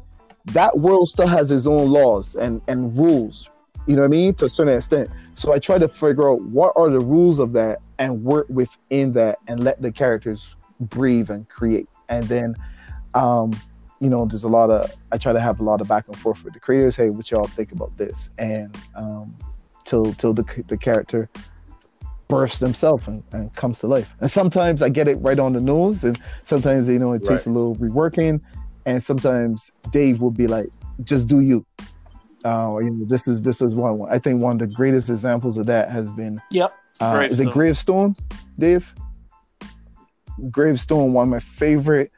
[0.47, 3.51] That world still has its own laws and and rules.
[3.87, 4.35] You know what I mean?
[4.35, 5.11] To a certain extent.
[5.35, 9.13] So I try to figure out what are the rules of that and work within
[9.13, 11.89] that and let the characters breathe and create.
[12.09, 12.55] And then,
[13.15, 13.53] um,
[14.01, 16.19] you know, there's a lot of I try to have a lot of back and
[16.19, 16.97] forth with the creators.
[16.97, 18.31] Hey, what y'all think about this?
[18.39, 19.35] And um,
[19.85, 21.29] till till the the character
[22.29, 24.15] bursts himself and, and comes to life.
[24.21, 27.47] And sometimes I get it right on the nose, and sometimes you know it takes
[27.47, 28.41] a little reworking.
[28.87, 30.69] And sometimes Dave will be like,
[31.05, 31.65] "Just do you."
[32.45, 34.03] Uh, you know, this is this is one.
[34.11, 36.75] I think one of the greatest examples of that has been Yep.
[37.01, 38.15] uh, is it Gravestone.
[38.15, 38.17] Gravestone,
[38.59, 38.95] Dave?
[40.51, 42.11] Gravestone, one of my favorite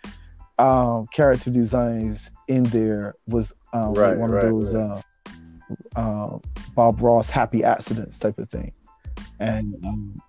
[0.59, 5.01] um, character designs in there was um, like one right, of those uh,
[5.97, 6.39] uh,
[6.75, 8.73] Bob Ross happy accidents type of thing,
[9.39, 10.21] and um,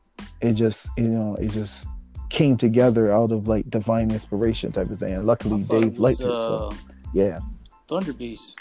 [0.42, 1.88] it just you know it just
[2.30, 5.14] came together out of like divine inspiration type of thing.
[5.14, 6.38] And luckily, Dave liked it.
[6.38, 6.76] So uh,
[7.14, 7.40] yeah,
[7.88, 8.60] Thunder Beast.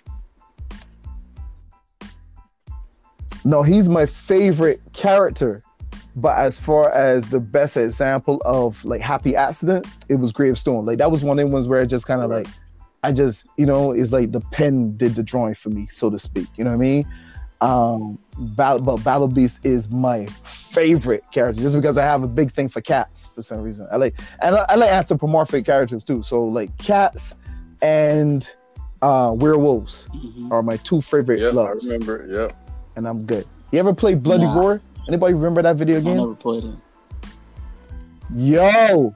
[3.46, 5.62] no, he's my favorite character.
[6.16, 10.84] But as far as the best example of like happy accidents, it was Gravestone.
[10.84, 12.48] Like that was one of the ones where I just kind of like,
[13.04, 16.18] I just you know, it's like the pen did the drawing for me, so to
[16.18, 16.48] speak.
[16.56, 17.06] You know what I mean?
[17.60, 22.50] Um, Battle, but Battle Beast is my favorite character just because I have a big
[22.50, 23.88] thing for cats for some reason.
[23.90, 26.22] I like and I, I like anthropomorphic characters too.
[26.22, 27.34] So like cats
[27.80, 28.46] and
[29.00, 30.50] uh werewolves Mhm.
[30.50, 31.54] are my two favorite Yep.
[31.56, 32.26] I remember.
[32.30, 32.56] Yep.
[32.96, 33.46] and I'm good.
[33.72, 34.58] You ever play Bloody Nah.
[34.58, 34.80] Roar?
[35.08, 36.12] Anybody remember that video game?
[36.18, 36.74] I never played it.
[38.34, 39.14] Yo,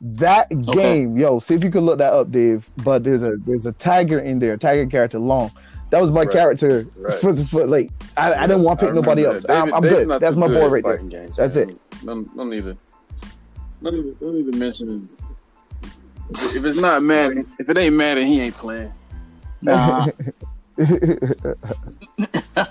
[0.00, 1.38] that game, yo.
[1.38, 2.68] See if you can look that up, Dave.
[2.84, 5.50] But there's a there's a tiger in there, tiger character long.
[5.90, 6.30] That was my Right.
[6.30, 7.14] character Right.
[7.14, 9.42] for, for like I, I didn't want to pick nobody else.
[9.44, 9.56] that.
[9.56, 10.20] I'm, I'm Dave's good.
[10.20, 10.92] That's my good boy right there.
[10.94, 11.70] fighting Games, That's man.
[11.70, 11.78] it.
[12.06, 12.78] Don't, don't even,
[13.82, 15.02] don't even, don't even mention it.
[16.56, 18.92] If it's not Madden, if it ain't Madden, he ain't playing.
[19.62, 20.06] Nah,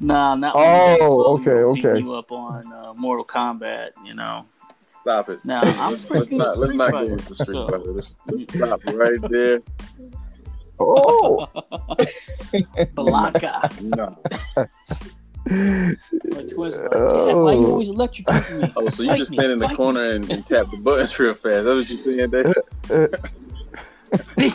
[0.00, 1.98] nah, not Oh, okay, beating okay.
[2.00, 4.46] You up on uh, Mortal Kombat, you know.
[4.90, 5.44] Stop it.
[5.44, 7.78] Nah, let's, I'm let's, let's not at let's not Fighter, go into Street so- Fighter.
[7.92, 9.60] Let's, let's stop right there.
[10.80, 11.46] Oh,
[12.96, 13.70] Blanka.
[13.82, 14.16] No.
[15.46, 18.72] My twins were like, Dad, why you always electrocuting me?
[18.76, 20.76] Oh, so you Fight just me, stand in the fight corner and, and tap the
[20.78, 21.64] buttons real fast.
[21.64, 22.54] That's what you saying, Dave?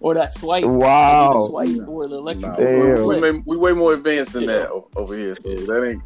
[0.00, 0.64] or that swipe.
[0.64, 1.46] wow.
[1.48, 2.56] Swipe or the electric.
[2.58, 3.06] we, Damn.
[3.06, 4.52] we, we, we way more advanced than Yeah.
[4.58, 5.34] that o- over here.
[5.34, 6.02] So that ain't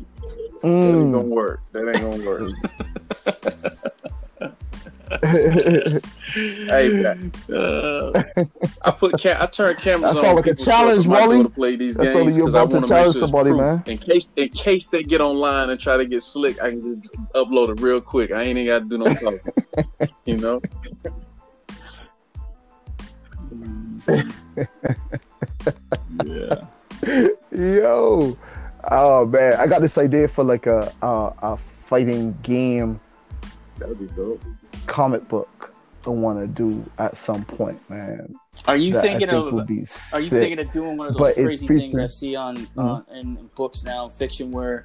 [0.62, 1.12] that ain't Mm.
[1.12, 1.60] gonna work.
[1.72, 2.50] That ain't gonna work.
[5.22, 8.10] hey, man, Uh,
[8.82, 10.22] I put ca- I turn cameras That on.
[10.24, 11.42] sound like a challenge, stuff when I go Wolly.
[11.44, 13.82] To play these That games you're about to challenge sure somebody, man.
[13.86, 17.14] In case in case they get online and try to get slick, I can just
[17.34, 18.32] upload it real quick.
[18.32, 19.40] I ain't even got to do no talking.
[20.24, 20.60] you know.
[26.24, 26.66] yeah.
[27.52, 28.36] Yo,
[28.90, 33.00] oh man, I got this idea for like a a, a fighting game
[33.78, 34.42] That'd be dope.
[34.86, 35.72] comic book.
[36.06, 38.34] I want to do at some point, man.
[38.68, 39.52] Are you thinking think of?
[39.54, 42.36] would be Are you thinking of doing one of those But crazy things I see
[42.36, 43.00] on Mhm.
[43.08, 44.84] uh, in, in books now, fiction, where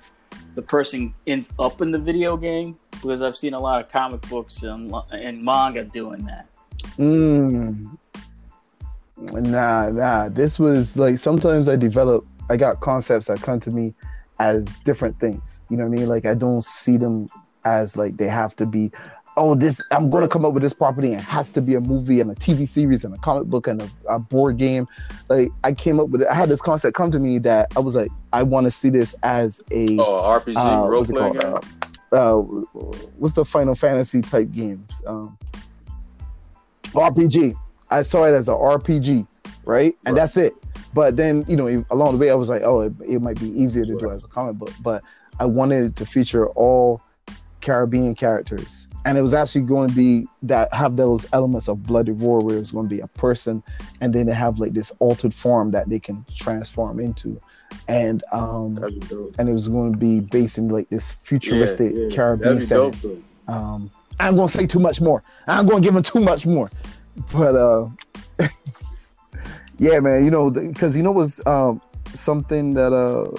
[0.56, 2.78] the person ends up in the video game?
[2.92, 6.48] Because I've seen a lot of comic books and, and manga doing that.
[6.98, 7.98] Mm.
[9.18, 10.30] Nah, nah.
[10.30, 13.94] This was like sometimes I develop I got concepts that come to me
[14.40, 15.62] as different things.
[15.70, 16.10] You know what I mean?
[16.10, 17.28] Like I don't see them
[17.66, 18.92] as like they have to be.
[19.38, 21.76] Oh, this I'm going to come up with this property and it has to be
[21.76, 24.86] a movie and a TV series and a comic book and a, a board game.
[25.30, 26.28] Like I came up with it.
[26.28, 28.90] I had this concept come to me that I was like, I want to see
[28.90, 31.38] this as a oh, RPG uh, role what's playing.
[31.38, 31.62] Uh,
[32.12, 32.36] uh,
[33.18, 35.02] what's the Final Fantasy type games?
[35.08, 35.38] Um,
[36.86, 37.56] RPG.
[37.90, 39.28] I saw it as a RPG,
[39.64, 39.96] right?
[40.06, 40.22] And Right.
[40.22, 40.54] that's it.
[40.94, 43.48] But then, you know, along the way, I was like, oh, it, it might be
[43.50, 44.74] easier to do as a comic book.
[44.82, 45.04] But
[45.40, 47.02] I wanted it to feature all
[47.62, 52.12] Caribbean characters, and it was actually going to be that have those elements of Bloody
[52.12, 53.62] Roar, where it's going to be a person,
[54.02, 57.40] and then they have like this altered form that they can transform into,
[57.88, 59.36] and um, That'd be dope.
[59.40, 62.16] and it was going to be based in like this futuristic Yeah, yeah.
[62.16, 62.92] Caribbean setting.
[62.92, 63.24] dope.
[63.48, 63.90] Um,
[64.20, 65.24] I'm gonna say too much more.
[65.48, 66.70] I'm gonna give him too much more.
[67.32, 67.88] But uh,
[69.78, 71.82] yeah, man, you know, because you know was um
[72.14, 73.30] something that uh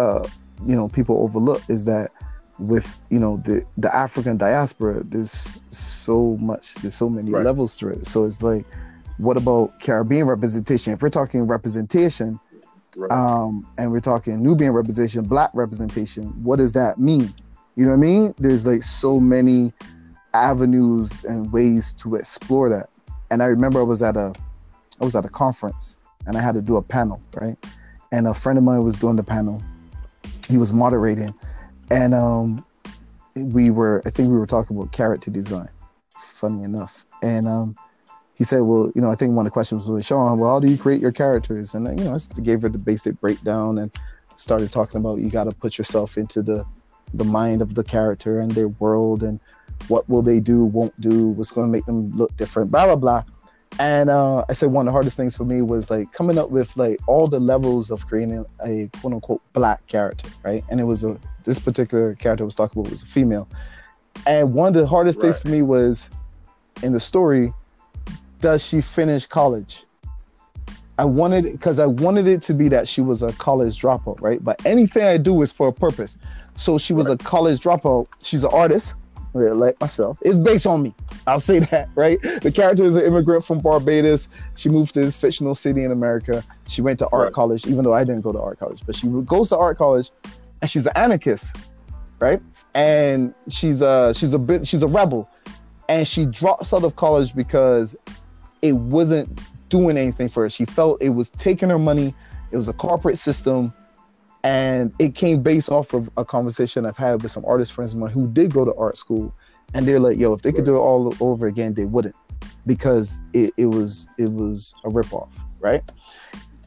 [0.00, 0.26] uh
[0.66, 2.10] you know people overlook is that
[2.58, 7.44] with you know the the African diaspora, there's so much, there's so many Right.
[7.44, 8.06] levels to it.
[8.06, 8.64] So it's like,
[9.18, 10.92] what about Caribbean representation?
[10.92, 12.40] If we're talking representation,
[12.96, 13.10] Right.
[13.12, 16.24] um, and we're talking Nubian representation, black representation.
[16.42, 17.34] What does that mean?
[17.76, 18.34] You know what I mean?
[18.38, 19.72] There's like so many
[20.32, 22.88] avenues and ways to explore that.
[23.30, 24.32] And I remember I was at a,
[25.00, 27.56] I was at a conference and I had to do a panel, right?
[28.12, 29.62] And a friend of mine was doing the panel.
[30.48, 31.34] He was moderating,
[31.90, 32.64] and um,
[33.36, 35.68] we were, I think we were talking about character design.
[36.10, 37.76] Funny enough, and um,
[38.34, 40.60] he said, "Well, you know, I think one of the questions was, Shawn, well, how
[40.60, 43.90] do you create your characters?" And you know, I gave her the basic breakdown and
[44.36, 46.64] started talking about you got to put yourself into the
[47.14, 49.40] the mind of the character and their world and
[49.88, 52.96] what will they do, won't do, what's going to make them look different, blah blah
[52.96, 53.24] blah.
[53.78, 56.50] And uh, I said one of the hardest things for me was like coming up
[56.50, 60.64] with like all the levels of creating a quote unquote black character, right?
[60.70, 63.48] And it was a this particular character I was talking about was a female.
[64.26, 66.10] And one of the hardest things for me was
[66.82, 67.52] in the story,
[68.40, 69.84] does she finish college?
[70.98, 74.42] I wanted because I wanted it to be that she was a college dropout, right?
[74.42, 76.18] But anything I do is for a purpose.
[76.56, 78.06] So she was a college dropout.
[78.22, 78.94] She's an artist,
[79.34, 80.16] like myself.
[80.22, 80.94] It's based on me.
[81.26, 82.18] I'll say that, right?
[82.40, 84.30] The character is an immigrant from Barbados.
[84.56, 86.42] She moved to this fictional city in America.
[86.66, 87.32] She went to art Right.
[87.34, 88.80] college, even though I didn't go to art college.
[88.86, 90.10] But she goes to art college,
[90.60, 91.56] and she's an anarchist,
[92.18, 92.40] right?
[92.74, 95.28] And she's a she's a bit she's a rebel,
[95.88, 97.96] and she drops out of college because
[98.62, 100.50] it wasn't doing anything for her.
[100.50, 102.14] She felt it was taking her money.
[102.50, 103.72] It was a corporate system.
[104.44, 107.98] And it came based off of a conversation I've had with some artist friends of
[107.98, 109.34] mine who did go to art school.
[109.74, 112.14] And they're like, yo, if they could do it all over again, they wouldn't.
[112.64, 115.82] Because it, it was it was a ripoff, right?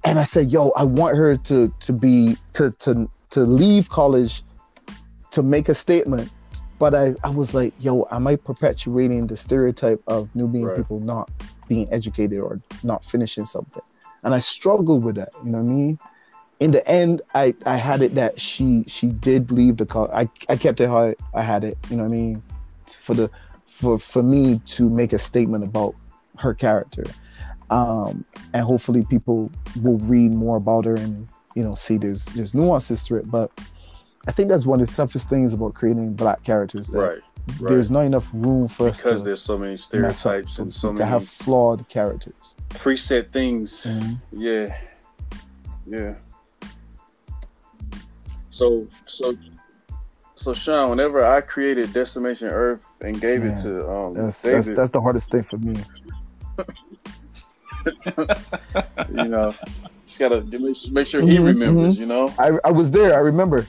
[0.04, 4.44] And I said, yo, I want her to to be to to to leave college
[5.32, 6.32] to make a statement.
[6.80, 10.78] But I, I was like, yo, am I perpetuating the stereotype of Nubian Right.
[10.78, 11.30] people not
[11.68, 13.82] being educated or not finishing something?
[14.24, 16.00] And I struggled with that, you know what I mean?
[16.60, 20.12] In the end, I, I had it that she she did leave the college.
[20.14, 22.44] I, I kept it how I, I had it, you know what I mean?
[22.88, 23.32] For the
[23.66, 25.96] for for me to make a statement about
[26.38, 27.06] her character.
[27.70, 29.52] Um, and hopefully people
[29.82, 33.30] will read more about her and you know see there's there's nuances to it.
[33.30, 33.52] But
[34.28, 36.90] I think that's one of the toughest things about creating black characters.
[36.90, 37.20] That right.
[37.60, 37.70] Right.
[37.70, 40.72] There's not enough room for us because to there's so many mess up, stereotypes and
[40.72, 42.56] so to many have flawed characters.
[42.70, 43.88] preset things.
[43.90, 44.20] Mhm.
[44.32, 44.78] Yeah.
[45.88, 46.14] Yeah.
[48.52, 49.36] So so
[50.36, 53.58] so Shawn, whenever I created Decimation Earth and gave Yeah.
[53.58, 55.78] it to um That's, David, that's that's the hardest thing for me.
[59.10, 59.54] you know,
[60.10, 62.34] just gotta make, make sure he Mhm, remembers, you know.
[62.40, 63.14] I, I was there.
[63.14, 63.66] I remember.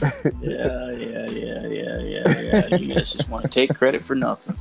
[0.40, 2.66] yeah, yeah, yeah, yeah, yeah, yeah.
[2.68, 4.54] You guys just want to take credit for nothing,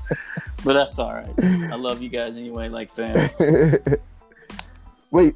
[0.63, 1.35] but that's all right.
[1.71, 3.29] I love you guys anyway, like fam.
[5.11, 5.35] Wait.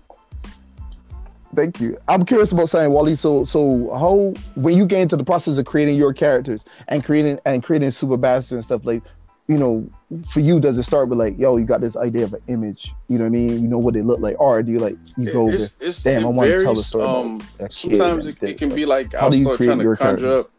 [1.54, 1.98] Thank you.
[2.08, 3.16] I'm curious about saying Wolly.
[3.16, 7.40] So, so how when you get into the process of creating your characters and creating
[7.46, 9.04] and creating super bastard and stuff like,
[9.52, 9.90] you know,
[10.30, 12.94] for you, does it start with like, yo, you got this idea of an image?
[13.10, 13.62] You know what I mean?
[13.62, 15.56] You know what they look like, or do you like you go over?
[15.56, 18.76] it's, it's, damn, it I wanna tell a story Um, sometimes it, it can like,
[18.76, 20.46] be like how I'll do you start create trying to conjure characters?
[20.46, 20.52] up.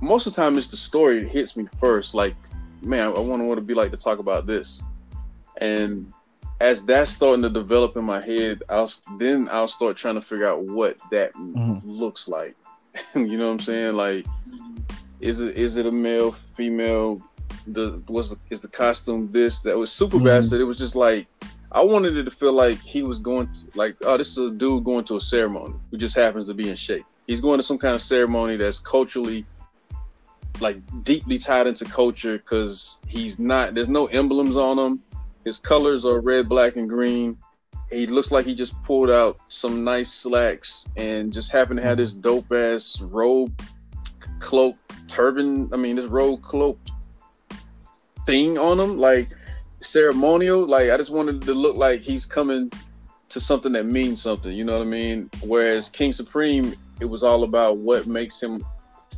[0.00, 2.14] Most of the time, it's the story that hits me first.
[2.14, 2.36] Like,
[2.82, 4.82] man, I want to want to be like to talk about this,
[5.60, 6.12] and
[6.60, 10.46] as that's starting to develop in my head, I'll then I'll start trying to figure
[10.48, 11.80] out what that Mhm.
[11.84, 12.54] looks like.
[13.14, 13.94] you know what I'm saying?
[13.96, 14.26] Like,
[15.20, 17.20] is it is it a male, female?
[17.66, 20.24] The was is the costume this that was super Mhm.
[20.24, 20.60] bastard?
[20.60, 21.26] It was just like
[21.74, 24.54] I wanted it to feel like he was going to, like, oh, this is a
[24.54, 27.04] dude going to a ceremony who just happens to be in shape.
[27.26, 29.44] He's going to some kind of ceremony that's culturally,
[30.60, 33.74] like, deeply tied into culture because he's not.
[33.74, 35.02] There's no emblems on him.
[35.44, 37.36] His colors are red, black, and green.
[37.90, 41.96] He looks like he just pulled out some nice slacks and just happened to have
[41.96, 43.52] this dope ass robe,
[44.38, 44.76] cloak,
[45.08, 45.68] turban.
[45.72, 46.78] I mean, this robe cloak
[48.26, 48.98] thing on him.
[48.98, 49.28] Like,
[49.84, 50.66] ceremonial.
[50.66, 52.70] Like I just wanted to look like he's coming
[53.28, 54.52] to something that means something.
[54.52, 55.30] You know what I mean?
[55.42, 58.64] Whereas King Supreme, it was all about what makes him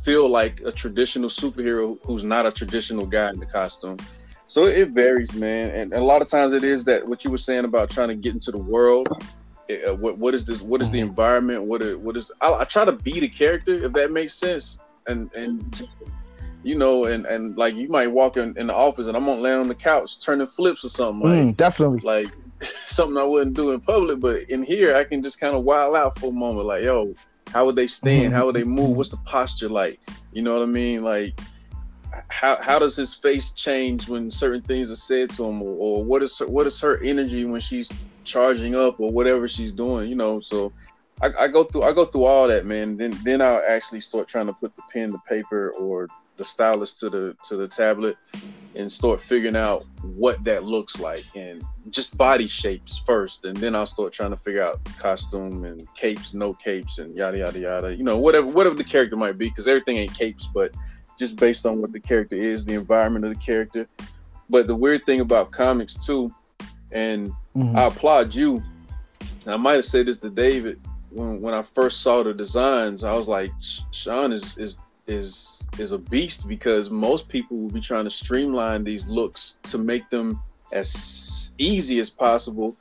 [0.03, 3.97] feel like a traditional superhero who's not a traditional guy in the costume.
[4.47, 7.37] So it varies, man, and a lot of times it is that what you were
[7.37, 9.09] saying about trying to get into the world.
[9.69, 10.61] Uh, what what is this?
[10.61, 11.09] What is the mm-hmm.
[11.09, 11.63] environment?
[11.63, 12.31] What is what is?
[12.39, 14.77] I, I try to be the character if that makes sense,
[15.07, 15.97] and and just
[16.67, 19.39] you know, and and like you might walk in, in the office and I'm gonna
[19.39, 21.29] land on the couch turning flips or something.
[21.29, 22.01] Like, mm, definitely.
[22.01, 22.27] Like
[22.85, 25.95] something I wouldn't do in public, but in here I can just kind of wild
[25.95, 26.67] out for a moment.
[26.67, 27.13] Like, yo,
[27.53, 28.25] how would they stand?
[28.25, 28.33] Mm-hmm.
[28.33, 28.97] How would they move?
[28.97, 29.97] What's the posture like?
[30.33, 31.05] You know what I mean?
[31.05, 31.39] Like,
[32.27, 36.03] how how does his face change when certain things are said to him, or, or
[36.03, 37.89] what is her, what is her energy when she's
[38.25, 40.09] charging up or whatever she's doing?
[40.09, 40.73] You know, so.
[41.19, 42.95] I, I go through I go through all that man.
[42.95, 46.07] Then then I'll actually start trying to put the pen to paper or
[46.37, 48.15] the stylus to the to the tablet
[48.75, 53.75] and start figuring out what that looks like and just body shapes first and then
[53.75, 57.95] I'll start trying to figure out costume and capes, no capes and yada yada yada.
[57.95, 60.71] You know, whatever whatever the character might be, because everything ain't capes, but
[61.17, 63.87] just based on what the character is, the environment of the character.
[64.49, 66.33] But the weird thing about comics too,
[66.91, 67.75] and mm-hmm.
[67.75, 68.63] I applaud you.
[69.45, 70.79] I might have said this to David
[71.09, 73.03] when when I first saw the designs.
[73.03, 73.51] I was like,
[73.91, 74.77] Shawn is is
[75.07, 79.77] is is a beast because most people will be trying to streamline these looks to
[79.77, 80.41] make them
[80.71, 82.75] as easy as possible.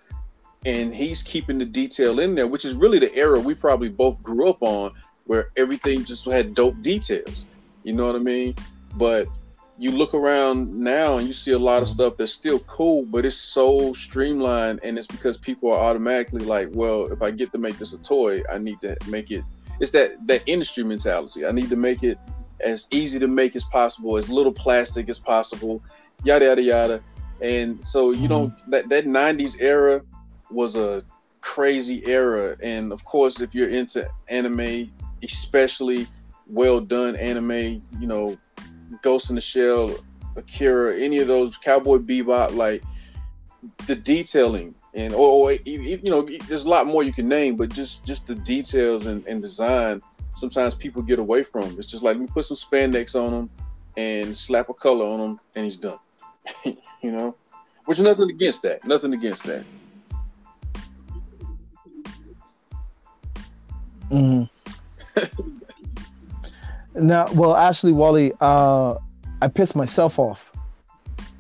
[0.64, 4.20] And he's keeping the detail in there which is really the era we probably both
[4.22, 4.93] grew up on
[5.24, 7.45] where everything just had dope details.
[7.84, 8.55] You know what i mean?
[8.95, 9.28] But
[9.78, 13.26] you look around now and you see a lot of stuff that's still cool but
[13.26, 17.59] it's so streamlined and it's because people are automatically like well if i get to
[17.59, 19.45] make this a toy i need to make it
[19.80, 21.45] it's that that industry mentality.
[21.47, 22.18] I need to make it
[22.61, 25.82] as easy to make as possible, as little plastic as possible,
[26.24, 27.02] yada yada yada.
[27.40, 28.70] And so you know mm-hmm.
[28.70, 30.02] that that '90s era
[30.50, 31.04] was a
[31.40, 34.90] crazy era, and of course, if you're into anime,
[35.22, 36.07] especially
[36.48, 38.38] well done anime, you know,
[39.02, 39.96] Ghost in the Shell,
[40.36, 42.82] Akira, any of those, Cowboy Bebop, like
[43.86, 47.72] the detailing and or, or you know, there's a lot more you can name, but
[47.72, 50.00] just just the details and, and design
[50.37, 51.76] sometimes people get away from.
[51.78, 53.51] It's just like me put some spandex on them
[53.97, 55.99] and slap a color on them, and he's done.
[56.64, 57.34] you know,
[57.87, 58.84] which is nothing against that.
[58.84, 59.64] Nothing against that.
[64.11, 64.45] Mm-hmm.
[66.95, 68.95] now, well, actually, Wolly, uh,
[69.43, 70.53] I pissed myself off.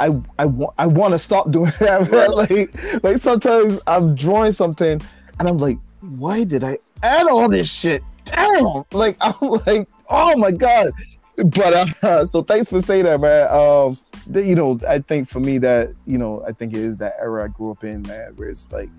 [0.00, 4.52] I I, wa- I want to stop doing that, but like like sometimes I'm drawing
[4.52, 5.00] something
[5.38, 8.02] and I'm like, why did I add all this shit?
[8.26, 10.90] Damn, like I'm like, oh my god.
[11.36, 13.48] But uh, so thanks for saying that, man.
[13.50, 13.98] Um,
[14.32, 17.44] you know, I think for me that you know, I think it is that era
[17.44, 18.90] I grew up in, man, where it's like,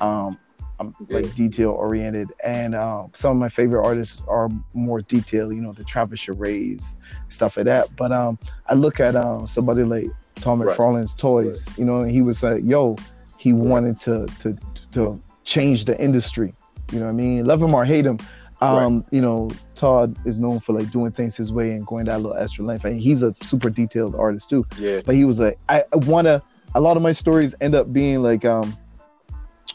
[0.00, 0.38] um,
[0.80, 5.54] I'm like detail oriented, and um, some of my favorite artists are more detailed.
[5.54, 6.96] You know, the Travis Charest,
[7.28, 7.94] stuff like that.
[7.96, 10.06] But um, I look at um somebody like
[10.36, 11.18] Todd McFarlane's right.
[11.18, 11.66] Toys.
[11.68, 11.78] Right.
[11.78, 12.96] You know, and he was like, yo,
[13.36, 13.62] he right.
[13.62, 14.58] wanted to to
[14.92, 16.54] to change the industry.
[16.92, 17.44] You know what I mean?
[17.46, 18.18] Love him or hate him,
[18.64, 19.04] um, right.
[19.10, 22.36] you know, Todd is known for like doing things his way and going that little
[22.36, 22.84] extra length.
[22.84, 24.66] And he's a super detailed artist too.
[24.78, 25.00] Yeah.
[25.04, 26.42] But he was like, I, I wanna.
[26.76, 28.76] A lot of my stories end up being like um,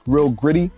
[0.05, 0.69] real gritty.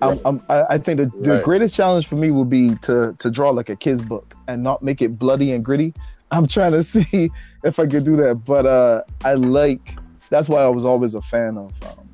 [0.00, 0.20] Right.
[0.24, 1.42] I'm, I'm, i think the, the right.
[1.42, 4.84] greatest challenge for me would be to to draw like a kid's book and not
[4.84, 5.92] make it bloody and gritty.
[6.30, 7.30] I'm trying to see
[7.64, 9.98] if I could do that, but uh, I like.
[10.30, 12.08] That's why I was always a fan of um,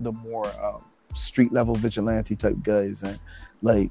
[0.00, 0.82] the more um,
[1.20, 3.18] street level vigilante type guys, and
[3.62, 3.90] like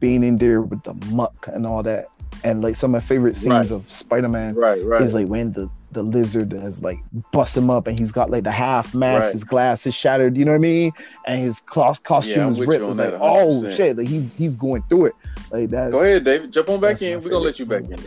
[0.00, 2.06] being in there with the muck and all that.
[2.44, 3.76] And like some of my favorite scenes right.
[3.76, 5.00] of Spider-Man right, right.
[5.00, 6.98] is like when the the lizard has like
[7.32, 9.32] bust him up and he's got like the half mask, right.
[9.32, 10.92] his glass is shattered, you know what I mean?
[11.26, 12.84] And his cloth costume yeah, is ripped.
[12.84, 13.18] It's like, 100%.
[13.20, 15.14] oh shit, like he's he's going through it.
[15.50, 15.92] Like that.
[15.92, 16.52] Go ahead, David.
[16.52, 17.22] Jump on back in.
[17.22, 17.98] We're gonna let you back in.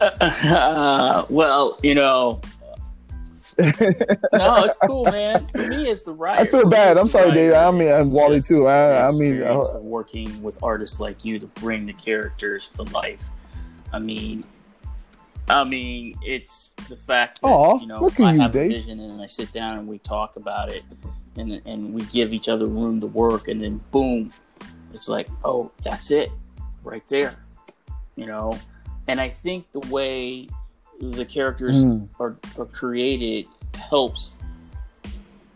[0.00, 2.40] Uh, well, you know,
[4.32, 5.46] no, it's cool, man.
[5.46, 6.40] For me, it's the writer.
[6.40, 6.98] I feel bad.
[6.98, 7.52] I'm sorry, Dave.
[7.52, 8.66] I mean, I'm Wolly too.
[8.66, 13.22] I, I mean, uh, working with artists like you to bring the characters to life.
[13.92, 14.44] I mean,
[15.48, 18.70] I mean, it's the fact that Aw, you know I you, have Dave.
[18.70, 20.84] a vision and I sit down and we talk about it,
[21.36, 24.32] and and we give each other room to work, and then boom,
[24.94, 26.30] it's like, oh, that's it,
[26.84, 27.34] right there,
[28.16, 28.56] you know.
[29.08, 30.48] And I think the way
[31.00, 32.08] the characters Mm.
[32.18, 34.34] are, are created helps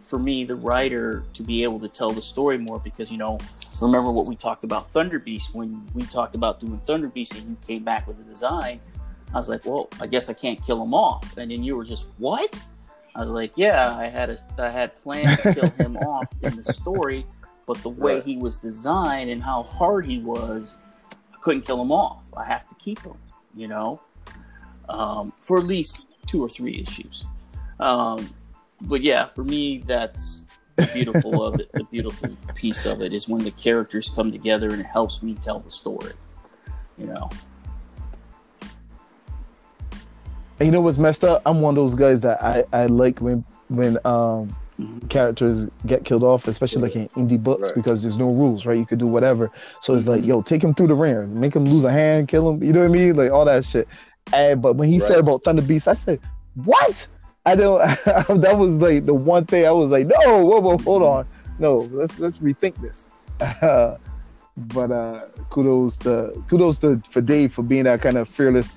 [0.01, 3.38] for me, the writer, to be able to tell the story more because you know,
[3.80, 7.49] remember what we talked about Thunder Beast when we talked about doing Thunder Beast and
[7.51, 8.80] you came back with the design.
[9.32, 11.84] I was like, well, I guess I can't kill him off, and then you were
[11.84, 12.62] just what?
[13.16, 16.55] I was like, yeah, I had a, I had plans to kill him off in
[16.57, 17.26] the story,
[17.66, 20.78] but the way he was designed and how hard he was,
[21.32, 22.26] I couldn't kill him off.
[22.36, 23.14] I have to keep him,
[23.57, 24.01] you know,
[24.89, 27.24] um, for at least two or three issues.
[27.80, 28.28] Um,
[28.82, 31.70] but yeah, for me, that's the beautiful of it.
[31.76, 35.35] The beautiful piece of it is when the characters come together and it helps me
[35.41, 36.12] tell the story.
[36.99, 37.28] You know,
[40.61, 41.43] And you know what's messed up?
[41.47, 45.09] I'm one of those guys that I, I like when when um Mhm.
[45.09, 47.76] characters get killed off, especially like in indie books, Right.
[47.76, 48.76] because there's no rules, right?
[48.76, 49.53] You could do whatever.
[49.80, 50.26] So it's like, Mhm.
[50.26, 52.61] yo, take him through the ring, make him lose a hand, kill him.
[52.61, 53.14] You know what I mean?
[53.14, 53.87] Like all that shit.
[54.33, 56.20] And but when he said about Thunder Beast, I said,
[56.55, 57.07] what?
[57.47, 57.79] I don't.
[58.41, 61.27] that was like the one thing I was like, no, whoa, whoa, hold on,
[61.59, 63.09] no, let's let's rethink this.
[64.57, 68.72] but uh kudos to kudos to for Dave for being that kind of fearless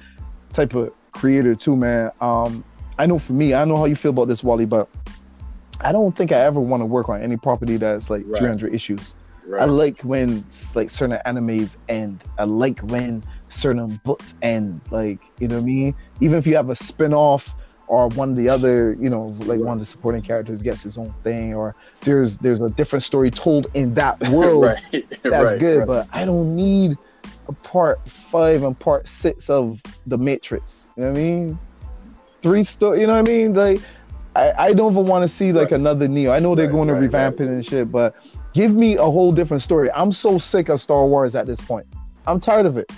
[0.52, 2.12] type of creator too, man.
[2.22, 2.64] Um,
[2.98, 4.90] I know for me, I know how you feel about this, Wolly, but
[5.82, 8.40] I don't think I ever want to work on any property that's like Right.
[8.40, 9.16] 300 issues.
[9.46, 9.62] Right.
[9.62, 10.44] I like when
[10.76, 12.24] like certain animes end.
[12.38, 14.82] I like when certain books end.
[14.92, 15.96] Like you know what I mean.
[16.22, 17.56] Even if you have a spin-off
[17.88, 20.98] or one of the other, you know, like one of the supporting characters gets his
[20.98, 25.06] own thing, or there's there's a different story told in that world right.
[25.24, 25.60] that's right.
[25.60, 25.88] good, right.
[25.88, 26.98] but I don't need
[27.48, 30.88] a part five and part six of the Matrix.
[30.96, 31.60] You know what I mean?
[32.42, 33.02] Three story.
[33.02, 33.54] You know what I mean?
[33.54, 33.82] Like,
[34.36, 36.32] I, I don't even want to see like another Neo.
[36.32, 38.16] I know they're going to revamp it and shit, but
[38.54, 39.90] give me a whole different story.
[39.92, 41.88] I'm so sick of Star Wars at this point.
[42.28, 42.92] I'm tired of it.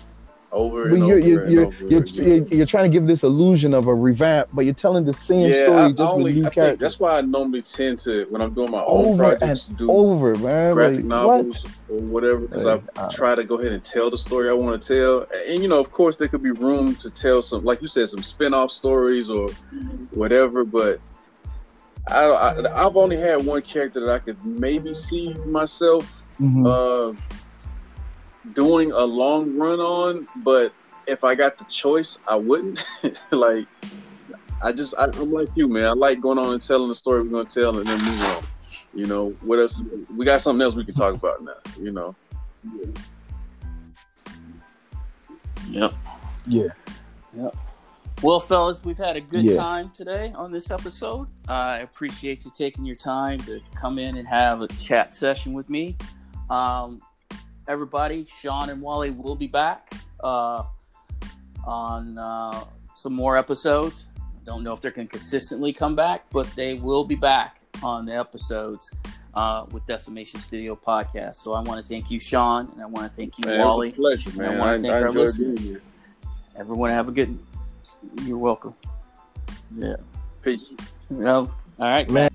[0.51, 2.25] Over and you're over you're and you're, over you're, again.
[2.25, 5.47] you're, you're trying to give this illusion of a revamp, but you're telling the same
[5.47, 6.79] yeah, story I, just I with only, new I characters.
[6.79, 10.35] that's why I normally tend to when I'm doing my own Over projects do Over,
[10.39, 10.73] man.
[10.73, 11.99] graphic Like, novels what?
[11.99, 14.53] or whatever because Like, I uh, try to go ahead and tell the story I
[14.53, 15.27] want to tell.
[15.47, 18.09] And you know, of course, there could be room to tell some, like you said,
[18.09, 19.49] some spin-off stories or
[20.11, 20.65] whatever.
[20.65, 20.99] But
[22.07, 26.65] I, I I've only had one character that I could maybe see myself mhm.
[26.65, 27.13] uh,
[28.53, 30.73] doing a long run on, but
[31.07, 32.85] if I got the choice, I wouldn't.
[33.31, 33.67] like,
[34.61, 35.85] I just, I, I'm like you, man.
[35.85, 38.43] I like going on and telling the story we're gonna tell, and then moving on.
[38.93, 39.81] You know, what else?
[40.15, 41.53] We got something else we can talk about now.
[41.79, 42.15] You know,
[45.69, 45.93] yep.
[46.47, 46.67] yeah.
[47.37, 47.55] Yep.
[48.21, 49.55] Well, fellas, we've had a good Yeah.
[49.55, 51.27] time today on this episode.
[51.47, 55.69] I appreciate you taking your time to come in and have a chat session with
[55.69, 55.95] me.
[56.49, 57.01] Um,
[57.69, 60.63] everybody, Shawn and Wolly will be back uh,
[61.65, 62.65] on uh,
[62.95, 64.07] some more episodes.
[64.43, 68.05] Don't know if they're going to consistently come back, but they will be back on
[68.05, 68.91] the episodes
[69.35, 71.35] uh, with Decimation Studio podcast.
[71.35, 73.89] So I want to thank you, Shawn, and I want to thank you, man, Wolly.
[73.89, 74.59] it was a pleasure, And I man.
[74.59, 75.81] wanna I, thank I our enjoyed being listeners.
[76.57, 77.37] Everyone have a good.
[78.23, 78.73] You're welcome.
[79.77, 79.95] Yeah.
[80.41, 80.75] Peace.
[81.11, 82.09] You know, all right.
[82.09, 82.29] Man.